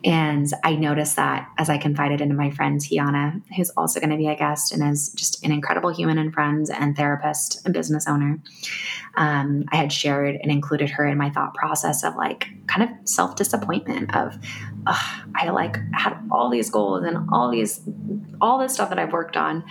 And 0.04 0.50
I 0.64 0.76
noticed 0.76 1.16
that 1.16 1.48
as 1.58 1.68
I 1.70 1.78
confided 1.78 2.20
into 2.20 2.34
my 2.34 2.50
friend 2.50 2.80
Tiana, 2.80 3.42
who's 3.56 3.70
also 3.70 4.00
going 4.00 4.10
to 4.10 4.16
be 4.16 4.28
a 4.28 4.36
guest 4.36 4.72
and 4.72 4.88
is 4.90 5.12
just 5.12 5.44
an 5.44 5.52
incredible 5.52 5.90
human 5.90 6.18
and 6.18 6.32
friend 6.32 6.66
and 6.72 6.96
therapist 6.96 7.64
and 7.64 7.74
business 7.74 8.06
owner. 8.06 8.40
Um, 9.16 9.64
I 9.70 9.76
had 9.76 9.92
shared 9.92 10.36
and 10.42 10.50
included 10.50 10.90
her 10.90 11.06
in 11.06 11.18
my 11.18 11.30
thought 11.30 11.54
process 11.54 12.04
of 12.04 12.16
like 12.16 12.48
kind 12.68 12.88
of 12.88 13.08
self 13.08 13.34
disappointment 13.34 14.14
of, 14.14 14.38
I 14.86 15.50
like 15.50 15.78
had 15.92 16.16
all 16.30 16.50
these 16.50 16.70
goals 16.70 17.04
and 17.04 17.28
all 17.32 17.50
these, 17.50 17.80
all 18.40 18.58
this 18.58 18.74
stuff 18.74 18.90
that 18.90 18.98
I've 18.98 19.12
worked 19.12 19.36
on 19.36 19.64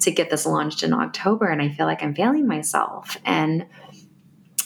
to 0.00 0.10
get 0.10 0.30
this 0.30 0.46
launched 0.46 0.82
in 0.82 0.92
October. 0.92 1.46
And 1.46 1.62
I 1.62 1.68
feel 1.68 1.86
like 1.86 2.02
I'm 2.02 2.14
failing 2.14 2.46
myself. 2.46 3.16
And 3.24 3.66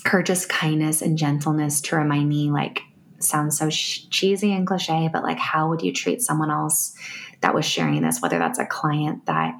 her 0.07 0.23
just 0.23 0.49
kindness 0.49 1.03
and 1.03 1.19
gentleness 1.19 1.81
to 1.83 1.97
remind 1.97 2.29
me, 2.29 2.51
like, 2.51 2.83
sounds 3.19 3.59
so 3.59 3.71
sh- 3.71 4.09
cheesy 4.11 4.53
and 4.53 4.67
cliche, 4.67 5.09
but 5.13 5.23
like, 5.23 5.39
how 5.39 5.69
would 5.69 5.83
you 5.83 5.93
treat 5.93 6.21
someone 6.21 6.51
else 6.51 6.95
that 7.41 7.55
was 7.55 7.65
sharing 7.65 8.03
this, 8.03 8.21
whether 8.21 8.39
that's 8.39 8.59
a 8.59 8.67
client 8.67 9.27
that 9.27 9.55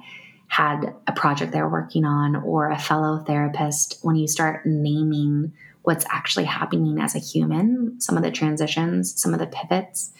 had 0.47 0.93
a 1.07 1.13
project 1.13 1.51
they're 1.51 1.69
working 1.69 2.05
on 2.05 2.35
or 2.35 2.69
a 2.69 2.77
fellow 2.77 3.23
therapist, 3.25 3.99
when 4.01 4.15
you 4.15 4.27
start 4.27 4.65
naming 4.65 5.53
what's 5.83 6.05
actually 6.09 6.45
happening 6.45 6.99
as 6.99 7.15
a 7.15 7.19
human, 7.19 7.99
some 7.99 8.17
of 8.17 8.23
the 8.23 8.31
transitions, 8.31 9.19
some 9.21 9.33
of 9.33 9.39
the 9.39 9.47
pivots, 9.47 10.11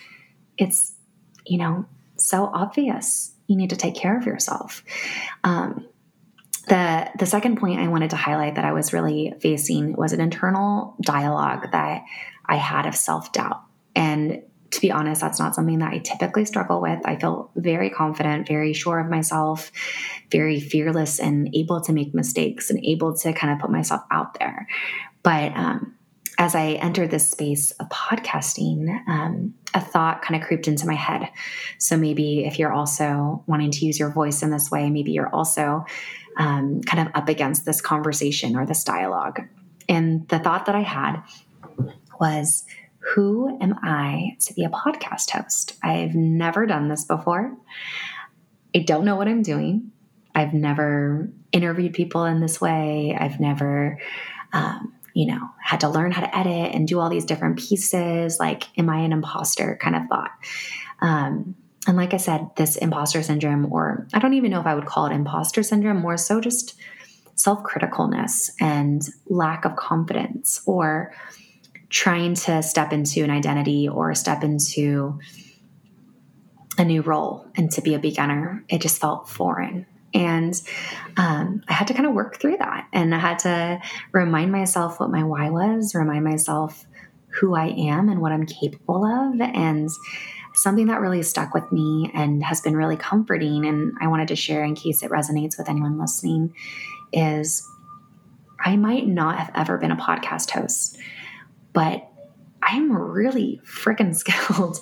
it's, 0.58 0.93
you 1.46 1.58
know, 1.58 1.86
so 2.17 2.46
obvious 2.53 3.34
you 3.48 3.55
need 3.55 3.72
to 3.72 3.75
take 3.75 3.96
care 3.96 4.17
of 4.17 4.25
yourself. 4.25 4.84
Um, 5.43 5.88
the 6.67 7.10
the 7.20 7.25
second 7.25 7.58
point 7.58 7.82
I 7.82 7.89
wanted 7.89 8.12
to 8.12 8.15
highlight 8.15 8.55
that 8.55 8.63
I 8.63 8.72
was 8.72 8.93
really 8.93 9.34
facing 9.41 9.96
was 9.98 10.13
an 10.13 10.22
internal 10.22 10.96
dialogue 11.01 11.72
that 11.72 12.03
I 12.46 12.55
had 12.55 12.86
of 12.86 12.96
self 12.96 13.34
doubt 13.34 13.62
and 13.96 14.43
to 14.74 14.82
be 14.82 14.91
honest, 14.91 15.22
that's 15.22 15.39
not 15.39 15.53
something 15.53 15.79
that 15.79 15.93
I 15.93 16.00
typically 16.00 16.46
struggle 16.46 16.82
with. 16.82 17.00
I 17.05 17.15
feel 17.15 17.51
very 17.55 17.91
confident, 17.91 18.48
very 18.48 18.74
sure 18.74 19.00
of 19.00 19.08
myself, 19.08 19.72
very 20.32 20.60
fearless, 20.60 21.20
and 21.20 21.53
able 21.53 21.79
to 21.82 21.93
make 21.93 22.15
mistakes 22.15 22.72
and 22.72 22.84
able 22.84 23.15
to 23.17 23.34
kind 23.34 23.53
of 23.53 23.60
put 23.60 23.70
myself 23.70 24.01
out 24.10 24.39
there. 24.39 24.67
But 25.23 25.55
um, 25.55 25.95
as 26.37 26.55
I 26.55 26.73
entered 26.73 27.11
this 27.11 27.29
space 27.29 27.71
of 27.71 27.89
podcasting, 27.89 28.89
um, 29.07 29.53
a 29.73 29.81
thought 29.81 30.21
kind 30.21 30.41
of 30.41 30.47
creeped 30.47 30.67
into 30.67 30.85
my 30.85 30.95
head. 30.95 31.29
So 31.77 31.97
maybe 31.97 32.45
if 32.45 32.59
you're 32.59 32.73
also 32.73 33.43
wanting 33.47 33.71
to 33.71 33.85
use 33.85 33.99
your 33.99 34.09
voice 34.09 34.43
in 34.43 34.51
this 34.51 34.69
way, 34.69 34.89
maybe 34.89 35.11
you're 35.11 35.33
also 35.33 35.85
um, 36.37 36.81
kind 36.81 37.07
of 37.07 37.13
up 37.15 37.29
against 37.29 37.65
this 37.65 37.81
conversation 37.81 38.55
or 38.55 38.65
this 38.65 38.83
dialogue. 38.83 39.41
And 39.87 40.27
the 40.29 40.39
thought 40.39 40.65
that 40.65 40.75
I 40.75 40.81
had 40.81 41.21
was, 42.19 42.65
who 42.99 43.57
am 43.61 43.75
I 43.83 44.37
to 44.41 44.53
be 44.53 44.63
a 44.63 44.69
podcast 44.69 45.29
host? 45.29 45.75
I've 45.83 46.15
never 46.15 46.65
done 46.65 46.87
this 46.87 47.03
before. 47.03 47.55
I 48.75 48.79
don't 48.79 49.05
know 49.05 49.15
what 49.15 49.27
I'm 49.27 49.43
doing. 49.43 49.91
I've 50.33 50.53
never 50.53 51.29
interviewed 51.51 51.93
people 51.93 52.25
in 52.25 52.39
this 52.39 52.59
way. 52.59 53.15
I've 53.19 53.39
never 53.39 53.99
um, 54.51 54.92
you 55.13 55.27
know, 55.27 55.50
had 55.62 55.82
to 55.82 55.89
learn 55.89 56.12
how 56.12 56.22
to 56.22 56.38
edit 56.38 56.74
and 56.74 56.88
do 56.88 57.00
all 57.00 57.10
these 57.10 57.25
different 57.25 57.60
pieces. 57.60 58.39
Like, 58.39 58.63
am 58.77 58.89
I 58.89 59.00
an 59.00 59.13
imposter 59.13 59.77
kind 59.82 59.96
of 59.96 60.03
thought? 60.08 60.32
Um, 61.01 61.55
and 61.88 61.98
like 61.98 62.13
I 62.13 62.17
said, 62.17 62.50
this 62.55 62.77
imposter 62.77 63.22
syndrome, 63.22 63.72
or 63.72 64.08
I 64.13 64.20
don't 64.20 64.34
even 64.34 64.51
know 64.51 64.60
if 64.60 64.65
I 64.65 64.75
would 64.75 64.86
call 64.86 65.05
it 65.05 65.13
imposter 65.13 65.63
syndrome, 65.63 66.00
more 66.00 66.17
so 66.17 66.39
just 66.39 66.75
self 67.36 67.63
criticalness 67.63 68.51
and 68.60 69.01
lack 69.27 69.65
of 69.65 69.75
confidence, 69.75 70.62
or 70.65 71.13
trying 71.89 72.34
to 72.34 72.63
step 72.63 72.91
into 72.91 73.24
an 73.24 73.29
identity 73.29 73.88
or 73.88 74.15
step 74.15 74.43
into 74.43 75.20
a 76.77 76.84
new 76.84 77.01
role 77.01 77.46
and 77.55 77.72
to 77.72 77.82
be 77.82 77.93
a 77.93 78.00
beginner. 78.00 78.63
It 78.67 78.82
just 78.82 79.00
felt 79.00 79.29
foreign. 79.29 79.86
And 80.13 80.60
um, 81.17 81.63
I 81.67 81.74
had 81.74 81.88
to 81.88 81.93
kind 81.93 82.05
of 82.05 82.13
work 82.13 82.39
through 82.39 82.58
that. 82.58 82.88
And 82.93 83.15
I 83.15 83.20
had 83.20 83.39
to 83.39 83.82
remind 84.12 84.51
myself 84.51 85.00
what 85.00 85.10
my 85.10 85.24
why 85.24 85.50
was, 85.50 85.96
remind 85.96 86.24
myself 86.24 86.86
who 87.39 87.55
I 87.55 87.67
am 87.67 88.10
and 88.10 88.22
what 88.22 88.32
I'm 88.32 88.46
capable 88.46 89.05
of. 89.05 89.41
And 89.41 89.89
something 90.55 90.88
that 90.88 91.01
really 91.01 91.24
stuck 91.24 91.53
with 91.53 91.72
me 91.72 92.12
and 92.13 92.43
has 92.43 92.62
been 92.62 92.77
really 92.77 92.96
comforting, 92.96 93.65
and 93.65 93.93
I 94.00 94.08
wanted 94.08 94.27
to 94.27 94.36
share 94.36 94.63
in 94.63 94.75
case 94.75 95.01
it 95.01 95.10
resonates 95.10 95.58
with 95.58 95.67
anyone 95.67 96.00
listening, 96.00 96.53
is 97.12 97.67
I 98.63 98.75
might 98.75 99.08
not 99.08 99.39
have 99.39 99.51
ever 99.55 99.77
been 99.77 99.91
a 99.91 99.98
podcast 99.98 100.51
host, 100.51 100.98
but 101.74 102.08
I'm 102.65 102.91
really 102.91 103.60
freaking 103.65 104.15
skilled 104.15 104.79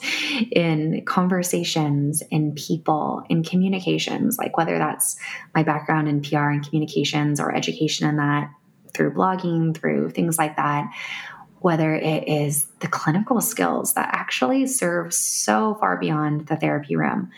in 0.52 1.04
conversations, 1.06 2.22
in 2.30 2.54
people, 2.54 3.24
in 3.30 3.44
communications, 3.44 4.38
like 4.38 4.58
whether 4.58 4.78
that's 4.78 5.18
my 5.56 5.64
background 5.64 6.08
in 6.08 6.22
PR 6.22 6.50
and 6.50 6.66
communications 6.66 7.40
or 7.40 7.54
education 7.54 8.08
in 8.08 8.18
that 8.18 8.52
through 8.94 9.14
blogging, 9.14 9.76
through 9.76 10.12
things 10.12 10.38
like 10.38 10.58
that, 10.58 10.92
whether 11.60 11.94
it 11.94 12.28
is 12.28 12.68
the 12.80 12.88
clinical 12.88 13.40
skills 13.40 13.94
that 13.94 14.10
actually 14.12 14.68
serve 14.68 15.14
so 15.14 15.76
far 15.76 15.98
beyond 15.98 16.48
the 16.48 16.56
therapy 16.56 16.96
room. 16.96 17.32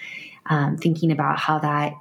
Um, 0.45 0.77
thinking 0.77 1.11
about 1.11 1.39
how 1.39 1.59
that, 1.59 1.93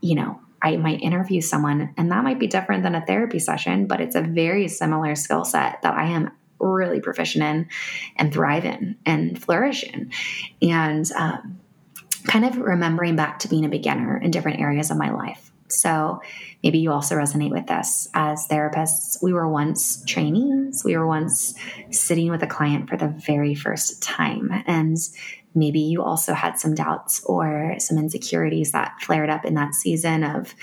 you 0.00 0.14
know, 0.14 0.40
I 0.62 0.76
might 0.76 1.02
interview 1.02 1.40
someone 1.40 1.92
and 1.96 2.12
that 2.12 2.22
might 2.22 2.38
be 2.38 2.46
different 2.46 2.84
than 2.84 2.94
a 2.94 3.04
therapy 3.04 3.40
session, 3.40 3.86
but 3.86 4.00
it's 4.00 4.14
a 4.14 4.20
very 4.20 4.68
similar 4.68 5.16
skill 5.16 5.44
set 5.44 5.82
that 5.82 5.94
I 5.94 6.04
am 6.04 6.30
really 6.62 7.00
proficient 7.00 7.44
in 7.44 7.68
and 8.16 8.32
thrive 8.32 8.64
in 8.64 8.96
and 9.04 9.42
flourish 9.42 9.82
in. 9.82 10.12
And 10.62 11.10
um, 11.12 11.60
kind 12.26 12.44
of 12.44 12.56
remembering 12.58 13.16
back 13.16 13.40
to 13.40 13.48
being 13.48 13.64
a 13.64 13.68
beginner 13.68 14.16
in 14.16 14.30
different 14.30 14.60
areas 14.60 14.90
of 14.90 14.96
my 14.96 15.10
life. 15.10 15.50
So 15.68 16.20
maybe 16.62 16.78
you 16.78 16.92
also 16.92 17.16
resonate 17.16 17.50
with 17.50 17.66
this. 17.66 18.08
As 18.14 18.46
therapists, 18.46 19.22
we 19.22 19.32
were 19.32 19.48
once 19.48 20.04
trainees, 20.04 20.82
we 20.84 20.96
were 20.96 21.06
once 21.06 21.54
sitting 21.90 22.30
with 22.30 22.42
a 22.42 22.46
client 22.46 22.88
for 22.88 22.96
the 22.96 23.08
very 23.08 23.54
first 23.54 24.02
time. 24.02 24.50
And 24.66 24.96
maybe 25.54 25.80
you 25.80 26.02
also 26.02 26.34
had 26.34 26.58
some 26.58 26.74
doubts 26.74 27.24
or 27.24 27.76
some 27.78 27.98
insecurities 27.98 28.72
that 28.72 29.00
flared 29.00 29.30
up 29.30 29.44
in 29.44 29.54
that 29.54 29.74
season 29.74 30.24
of 30.24 30.54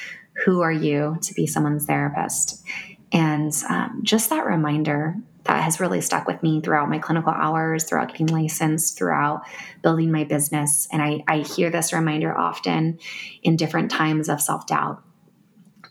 who 0.45 0.61
are 0.61 0.71
you 0.71 1.17
to 1.21 1.33
be 1.33 1.47
someone's 1.47 1.85
therapist? 1.85 2.63
And 3.11 3.51
um, 3.67 4.01
just 4.03 4.29
that 4.29 4.45
reminder 4.45 5.15
that 5.45 5.63
has 5.63 5.79
really 5.79 6.01
stuck 6.01 6.27
with 6.27 6.43
me 6.43 6.61
throughout 6.61 6.89
my 6.89 6.99
clinical 6.99 7.31
hours, 7.31 7.83
throughout 7.85 8.09
getting 8.09 8.27
licensed, 8.27 8.97
throughout 8.97 9.43
building 9.81 10.11
my 10.11 10.23
business. 10.23 10.87
And 10.91 11.01
I, 11.01 11.23
I 11.27 11.39
hear 11.39 11.69
this 11.69 11.93
reminder 11.93 12.37
often 12.37 12.99
in 13.41 13.55
different 13.55 13.89
times 13.89 14.29
of 14.29 14.41
self 14.41 14.67
doubt. 14.67 15.03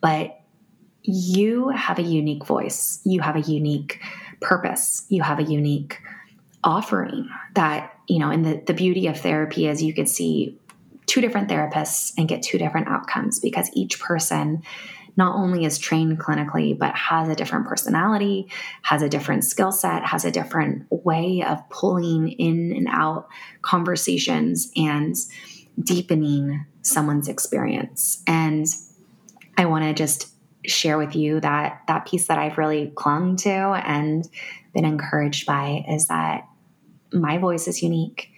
But 0.00 0.40
you 1.02 1.70
have 1.70 1.98
a 1.98 2.02
unique 2.02 2.44
voice, 2.44 3.00
you 3.04 3.20
have 3.20 3.36
a 3.36 3.40
unique 3.40 4.00
purpose, 4.40 5.06
you 5.08 5.22
have 5.22 5.38
a 5.38 5.44
unique 5.44 6.00
offering 6.62 7.28
that, 7.54 7.96
you 8.06 8.18
know, 8.18 8.30
and 8.30 8.44
the, 8.44 8.62
the 8.66 8.74
beauty 8.74 9.06
of 9.06 9.18
therapy 9.18 9.66
is 9.66 9.82
you 9.82 9.94
could 9.94 10.08
see 10.08 10.58
two 11.06 11.20
different 11.20 11.48
therapists 11.48 12.12
and 12.18 12.28
get 12.28 12.42
two 12.42 12.58
different 12.58 12.88
outcomes 12.88 13.40
because 13.40 13.70
each 13.72 13.98
person 13.98 14.62
not 15.18 15.34
only 15.34 15.64
is 15.64 15.78
trained 15.78 16.20
clinically, 16.20 16.78
but 16.78 16.94
has 16.94 17.28
a 17.28 17.34
different 17.34 17.66
personality, 17.66 18.48
has 18.82 19.02
a 19.02 19.08
different 19.08 19.42
skill 19.44 19.72
set, 19.72 20.04
has 20.04 20.24
a 20.24 20.30
different 20.30 20.86
way 20.90 21.42
of 21.42 21.58
pulling 21.70 22.28
in 22.28 22.72
and 22.72 22.86
out 22.88 23.28
conversations 23.60 24.70
and 24.76 25.16
deepening 25.82 26.64
someone's 26.82 27.26
experience. 27.26 28.22
And 28.28 28.64
I 29.56 29.64
want 29.64 29.84
to 29.84 29.92
just 29.92 30.28
share 30.64 30.96
with 30.96 31.16
you 31.16 31.40
that 31.40 31.82
that 31.88 32.06
piece 32.06 32.28
that 32.28 32.38
I've 32.38 32.56
really 32.56 32.92
clung 32.94 33.34
to 33.38 33.50
and 33.50 34.28
been 34.72 34.84
encouraged 34.84 35.46
by 35.46 35.84
is 35.88 36.06
that 36.06 36.46
my 37.12 37.38
voice 37.38 37.66
is 37.66 37.82
unique, 37.82 38.30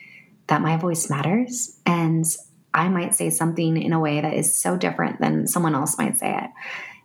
that 0.47 0.63
my 0.63 0.79
voice 0.79 1.11
matters, 1.11 1.79
and 1.85 2.25
I 2.73 2.89
might 2.89 3.15
say 3.15 3.31
something 3.31 3.81
in 3.81 3.93
a 3.93 4.01
way 4.01 4.21
that 4.21 4.35
is 4.35 4.55
so 4.55 4.77
different 4.77 5.21
than 5.21 5.47
someone 5.47 5.75
else 5.75 5.99
might 5.99 6.19
say 6.19 6.37
it. 6.37 6.51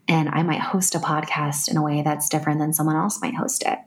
And 0.08 0.30
I 0.30 0.44
might 0.44 0.60
host 0.60 0.94
a 0.94 1.00
podcast 1.00 1.70
in 1.70 1.78
a 1.78 1.84
way 1.84 2.04
that's 2.04 2.30
different 2.30 2.60
than 2.60 2.74
someone 2.74 2.96
else 2.96 3.22
might 3.22 3.34
host 3.34 3.64
it. 3.66 3.80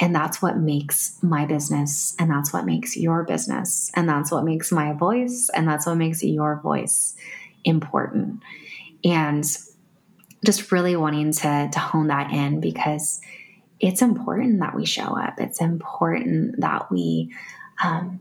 And 0.00 0.14
that's 0.14 0.42
what 0.42 0.56
makes 0.56 1.16
my 1.22 1.46
business. 1.46 2.16
And 2.18 2.28
that's 2.28 2.52
what 2.52 2.64
makes 2.64 2.96
your 2.96 3.22
business. 3.22 3.92
And 3.94 4.08
that's 4.08 4.32
what 4.32 4.44
makes 4.44 4.72
my 4.72 4.92
voice. 4.92 5.48
And 5.54 5.68
that's 5.68 5.86
what 5.86 5.94
makes 5.94 6.24
your 6.24 6.60
voice 6.60 7.14
important. 7.64 8.42
And 9.04 9.44
just 10.44 10.72
really 10.72 10.96
wanting 10.96 11.30
to, 11.32 11.70
to 11.72 11.78
hone 11.78 12.08
that 12.08 12.32
in 12.32 12.60
because 12.60 13.20
it's 13.78 14.02
important 14.02 14.58
that 14.58 14.74
we 14.74 14.84
show 14.84 15.16
up. 15.16 15.34
It's 15.38 15.60
important 15.60 16.60
that 16.60 16.90
we 16.90 17.32
um, 17.82 18.20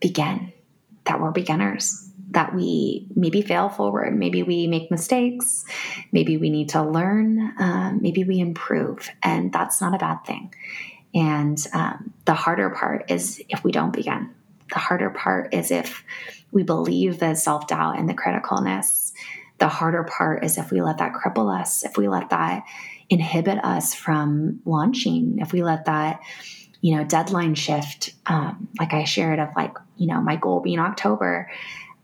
begin, 0.00 0.54
that 1.04 1.20
we're 1.20 1.32
beginners 1.32 2.10
that 2.30 2.54
we 2.54 3.06
maybe 3.14 3.42
fail 3.42 3.68
forward. 3.68 4.16
Maybe 4.16 4.42
we 4.42 4.66
make 4.66 4.90
mistakes. 4.90 5.64
Maybe 6.12 6.36
we 6.36 6.50
need 6.50 6.70
to 6.70 6.82
learn. 6.82 7.54
Um, 7.58 8.00
maybe 8.00 8.24
we 8.24 8.38
improve. 8.38 9.08
And 9.22 9.52
that's 9.52 9.80
not 9.80 9.94
a 9.94 9.98
bad 9.98 10.24
thing. 10.24 10.54
And 11.14 11.58
um, 11.72 12.12
the 12.24 12.34
harder 12.34 12.70
part 12.70 13.10
is 13.10 13.42
if 13.48 13.64
we 13.64 13.72
don't 13.72 13.92
begin. 13.92 14.30
The 14.72 14.78
harder 14.78 15.10
part 15.10 15.52
is 15.52 15.70
if 15.70 16.04
we 16.52 16.62
believe 16.62 17.18
the 17.18 17.34
self 17.34 17.66
doubt 17.66 17.98
and 17.98 18.08
the 18.08 18.14
criticalness. 18.14 19.12
The 19.58 19.68
harder 19.68 20.04
part 20.04 20.44
is 20.44 20.56
if 20.56 20.70
we 20.70 20.80
let 20.80 20.98
that 20.98 21.12
cripple 21.12 21.52
us, 21.60 21.84
if 21.84 21.96
we 21.96 22.08
let 22.08 22.30
that 22.30 22.64
inhibit 23.10 23.62
us 23.64 23.92
from 23.92 24.60
launching, 24.64 25.38
if 25.40 25.52
we 25.52 25.62
let 25.62 25.86
that 25.86 26.20
you 26.80 26.96
know 26.96 27.04
deadline 27.04 27.54
shift 27.54 28.14
um, 28.24 28.68
like 28.78 28.94
i 28.94 29.04
shared 29.04 29.38
of 29.38 29.50
like 29.54 29.74
you 29.98 30.06
know 30.06 30.20
my 30.20 30.36
goal 30.36 30.60
being 30.60 30.78
october 30.78 31.50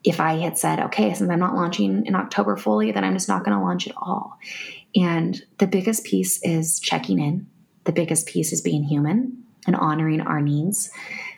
if 0.07 0.21
I 0.21 0.35
had 0.35 0.57
said, 0.57 0.79
okay, 0.79 1.12
since 1.12 1.29
I'm 1.29 1.40
not 1.40 1.57
launching 1.57 2.07
in 2.07 2.14
October 2.14 2.57
fully, 2.57 2.92
then 2.92 3.03
I'm 3.03 3.14
just 3.14 3.29
not 3.29 3.45
going 3.45 3.59
to 3.59 3.62
launch 3.62 3.88
at 3.88 3.95
all. 3.97 4.38
And 4.95 5.42
the 5.59 5.66
biggest 5.66 6.05
piece 6.05 6.40
is 6.45 6.79
checking 6.79 7.19
in. 7.19 7.49
The 7.85 7.92
biggest 7.92 8.29
piece 8.29 8.53
is 8.53 8.62
being 8.62 8.85
human 8.85 9.45
and 9.66 9.75
honoring 9.75 10.21
our 10.21 10.40
needs 10.40 10.90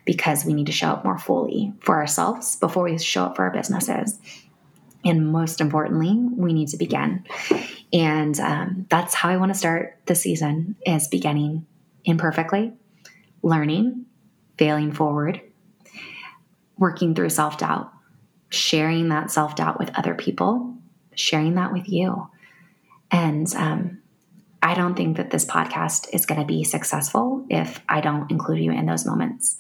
because 0.05 0.45
we 0.45 0.53
need 0.53 0.67
to 0.67 0.73
show 0.73 0.89
up 0.89 1.03
more 1.03 1.19
fully 1.19 1.73
for 1.81 1.97
ourselves 1.97 2.57
before 2.57 2.85
we 2.85 2.99
show 2.99 3.25
up 3.25 3.37
for 3.37 3.45
our 3.45 3.51
businesses. 3.51 4.21
And 5.03 5.33
most 5.33 5.63
importantly, 5.63 6.15
we 6.15 6.53
need 6.53 6.69
to 6.69 6.77
begin. 6.77 7.25
And 7.91 8.39
um, 8.39 8.87
that's 8.91 9.15
how 9.15 9.31
I 9.31 9.39
want 9.39 9.51
to 9.51 9.59
start 9.59 9.99
the 10.05 10.15
season 10.15 10.77
is 10.85 11.09
beginning 11.09 11.67
imperfectly, 12.05 12.75
learning, 13.43 14.05
failing 14.59 14.93
forward, 14.93 15.41
working 16.77 17.15
through 17.15 17.31
self-doubt, 17.31 17.93
sharing 18.51 19.09
that 19.09 19.31
self 19.31 19.57
doubt 19.57 19.79
with 19.79 19.91
other 19.97 20.15
people, 20.15 20.75
sharing 21.15 21.55
that 21.55 21.73
with 21.73 21.89
you. 21.89 22.29
And 23.11 23.53
um, 23.55 23.99
I 24.63 24.75
don't 24.75 24.95
think 24.95 25.17
that 25.17 25.31
this 25.31 25.45
podcast 25.45 26.09
is 26.13 26.27
going 26.27 26.41
to 26.41 26.47
be 26.47 26.65
successful 26.65 27.45
if 27.49 27.81
I 27.89 28.01
don't 28.01 28.31
include 28.31 28.61
you 28.61 28.73
in 28.73 28.87
those 28.87 29.07
moments. 29.07 29.57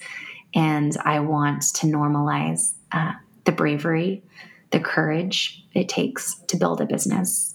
And 0.54 0.96
I 1.04 1.20
want 1.20 1.62
to 1.74 1.86
normalize 1.86 2.74
uh, 2.92 3.12
the 3.44 3.52
bravery, 3.52 4.22
the 4.70 4.80
courage 4.80 5.64
it 5.74 5.88
takes 5.88 6.34
to 6.48 6.56
build 6.56 6.80
a 6.80 6.86
business, 6.86 7.54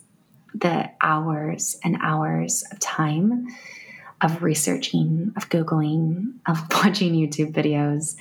the 0.54 0.90
hours 1.02 1.78
and 1.84 1.98
hours 2.02 2.64
of 2.72 2.80
time 2.80 3.48
of 4.22 4.42
researching, 4.42 5.34
of 5.36 5.50
Googling, 5.50 6.34
of 6.48 6.60
watching 6.72 7.14
YouTube 7.14 7.52
videos, 7.52 8.16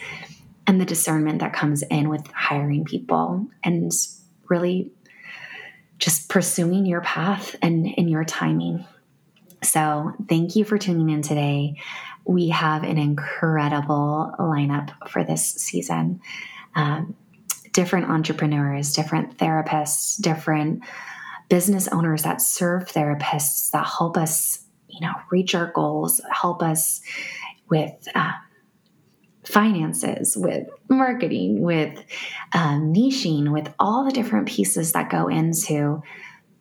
and 0.67 0.81
the 0.81 0.85
discernment 0.85 1.41
that 1.41 1.53
comes 1.53 1.83
in 1.83 2.09
with 2.09 2.27
hiring 2.29 2.85
people 2.85 3.47
and 3.65 3.93
really 4.49 4.91
just 5.99 6.29
pursuing 6.29 6.87
your 6.87 7.01
path 7.01 7.57
and 7.63 7.87
in 7.87 8.09
your 8.09 8.25
timing. 8.25 8.85
So, 9.63 10.13
thank 10.29 10.57
you 10.57 10.65
for 10.65 10.77
tuning 10.77 11.11
in 11.11 11.23
today. 11.23 11.77
We 12.25 12.49
have 12.49 12.83
an 12.83 12.99
incredible 12.99 14.35
lineup 14.39 14.91
for 15.09 15.23
this 15.23 15.45
season. 15.47 16.21
Um, 16.75 17.15
different 17.73 18.11
entrepreneurs, 18.11 18.93
different 18.93 19.39
therapists, 19.39 20.21
different 20.21 20.83
business 21.49 21.89
owners 21.89 22.23
that 22.23 22.41
serve 22.41 22.85
therapists 22.85 23.71
that 23.71 23.87
help 23.87 24.17
us, 24.17 24.65
you 24.89 25.01
know, 25.01 25.13
reach 25.31 25.55
our 25.55 25.71
goals, 25.73 26.21
help 26.31 26.63
us 26.63 27.01
with 27.69 28.09
uh, 28.15 28.33
finances, 29.45 30.37
with 30.37 30.69
marketing, 30.89 31.63
with 31.63 32.05
um, 32.55 32.93
niching, 32.93 33.53
with 33.53 33.73
all 33.79 34.05
the 34.05 34.13
different 34.13 34.49
pieces 34.49 34.93
that 34.93 35.11
go 35.11 35.29
into 35.29 36.03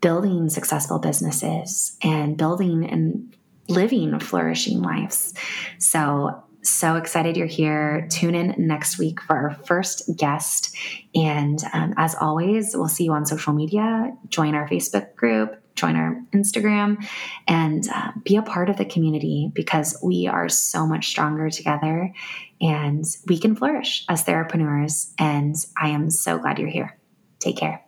building 0.02 0.50
successful 0.50 1.00
businesses 1.00 1.96
and 2.02 2.38
building 2.38 2.90
and 2.90 3.36
living 3.70 4.20
flourishing 4.20 4.82
lives. 4.82 5.34
So, 5.78 6.44
so 6.64 6.96
excited 6.96 7.38
you're 7.38 7.48
here. 7.48 8.08
Tune 8.10 8.36
in 8.36 8.56
next 8.58 8.98
week 8.98 9.22
for 9.22 9.36
our 9.36 9.52
first 9.66 10.10
guest. 10.18 10.76
And 11.16 11.60
um, 11.74 11.94
as 11.98 12.16
always, 12.20 12.76
we'll 12.76 12.88
see 12.88 13.06
you 13.06 13.14
on 13.14 13.26
social 13.26 13.54
media. 13.54 14.16
Join 14.28 14.56
our 14.56 14.68
Facebook 14.68 15.16
group, 15.16 15.61
join 15.82 15.96
our 15.96 16.22
Instagram, 16.34 17.04
and 17.48 17.88
uh, 17.90 18.12
be 18.24 18.36
a 18.38 18.42
part 18.42 18.70
of 18.70 18.78
the 18.78 18.86
community 18.86 19.52
because 19.54 19.98
we 20.04 20.28
are 20.28 20.48
so 20.48 20.86
much 20.86 21.08
stronger 21.08 21.50
together 21.50 22.14
and 22.62 23.04
we 23.28 23.40
can 23.40 23.56
flourish 23.56 24.06
as 24.08 24.24
therapreneurs. 24.24 25.12
And 25.18 25.56
I 25.76 25.90
am 25.90 26.10
so 26.10 26.38
glad 26.38 26.60
you're 26.60 26.70
here. 26.70 26.98
Take 27.40 27.58
care. 27.58 27.84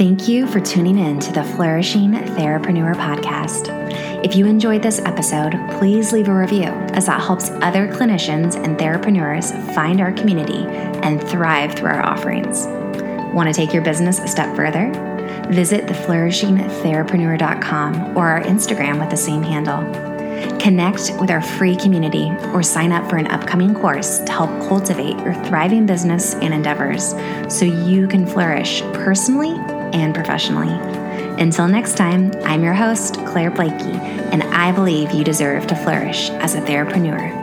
Thank 0.00 0.28
you 0.28 0.46
for 0.46 0.60
tuning 0.60 0.98
in 0.98 1.20
to 1.20 1.30
the 1.30 1.44
Flourishing 1.44 2.12
Therapreneur 2.12 2.94
podcast. 2.94 3.68
If 4.24 4.34
you 4.34 4.46
enjoyed 4.46 4.82
this 4.82 4.98
episode, 5.00 5.52
please 5.78 6.10
leave 6.10 6.28
a 6.28 6.34
review 6.34 6.68
as 6.94 7.04
that 7.04 7.20
helps 7.20 7.50
other 7.50 7.86
clinicians 7.88 8.56
and 8.56 8.78
therapreneurs 8.78 9.52
find 9.74 10.00
our 10.00 10.12
community 10.12 10.64
and 11.02 11.22
thrive 11.22 11.74
through 11.74 11.90
our 11.90 12.06
offerings. 12.06 12.66
Want 13.34 13.48
to 13.48 13.54
take 13.54 13.72
your 13.72 13.82
business 13.82 14.18
a 14.18 14.26
step 14.26 14.56
further? 14.56 14.90
Visit 15.50 15.86
theflourishingtherapreneur.com 15.86 18.16
or 18.16 18.28
our 18.28 18.42
Instagram 18.42 18.98
with 18.98 19.10
the 19.10 19.16
same 19.16 19.42
handle. 19.42 19.82
Connect 20.58 21.12
with 21.20 21.30
our 21.30 21.40
free 21.40 21.76
community 21.76 22.30
or 22.52 22.62
sign 22.62 22.92
up 22.92 23.08
for 23.08 23.16
an 23.16 23.26
upcoming 23.28 23.74
course 23.74 24.18
to 24.20 24.32
help 24.32 24.50
cultivate 24.68 25.18
your 25.18 25.34
thriving 25.44 25.86
business 25.86 26.34
and 26.34 26.54
endeavors 26.54 27.14
so 27.48 27.64
you 27.64 28.08
can 28.08 28.26
flourish 28.26 28.82
personally 28.92 29.54
and 29.92 30.14
professionally. 30.14 30.72
Until 31.40 31.68
next 31.68 31.96
time, 31.96 32.32
I'm 32.44 32.62
your 32.62 32.74
host, 32.74 33.14
Claire 33.26 33.50
Blakey, 33.50 33.96
and 34.32 34.42
I 34.42 34.72
believe 34.72 35.12
you 35.12 35.24
deserve 35.24 35.66
to 35.68 35.76
flourish 35.76 36.30
as 36.30 36.54
a 36.54 36.60
therapreneur. 36.60 37.39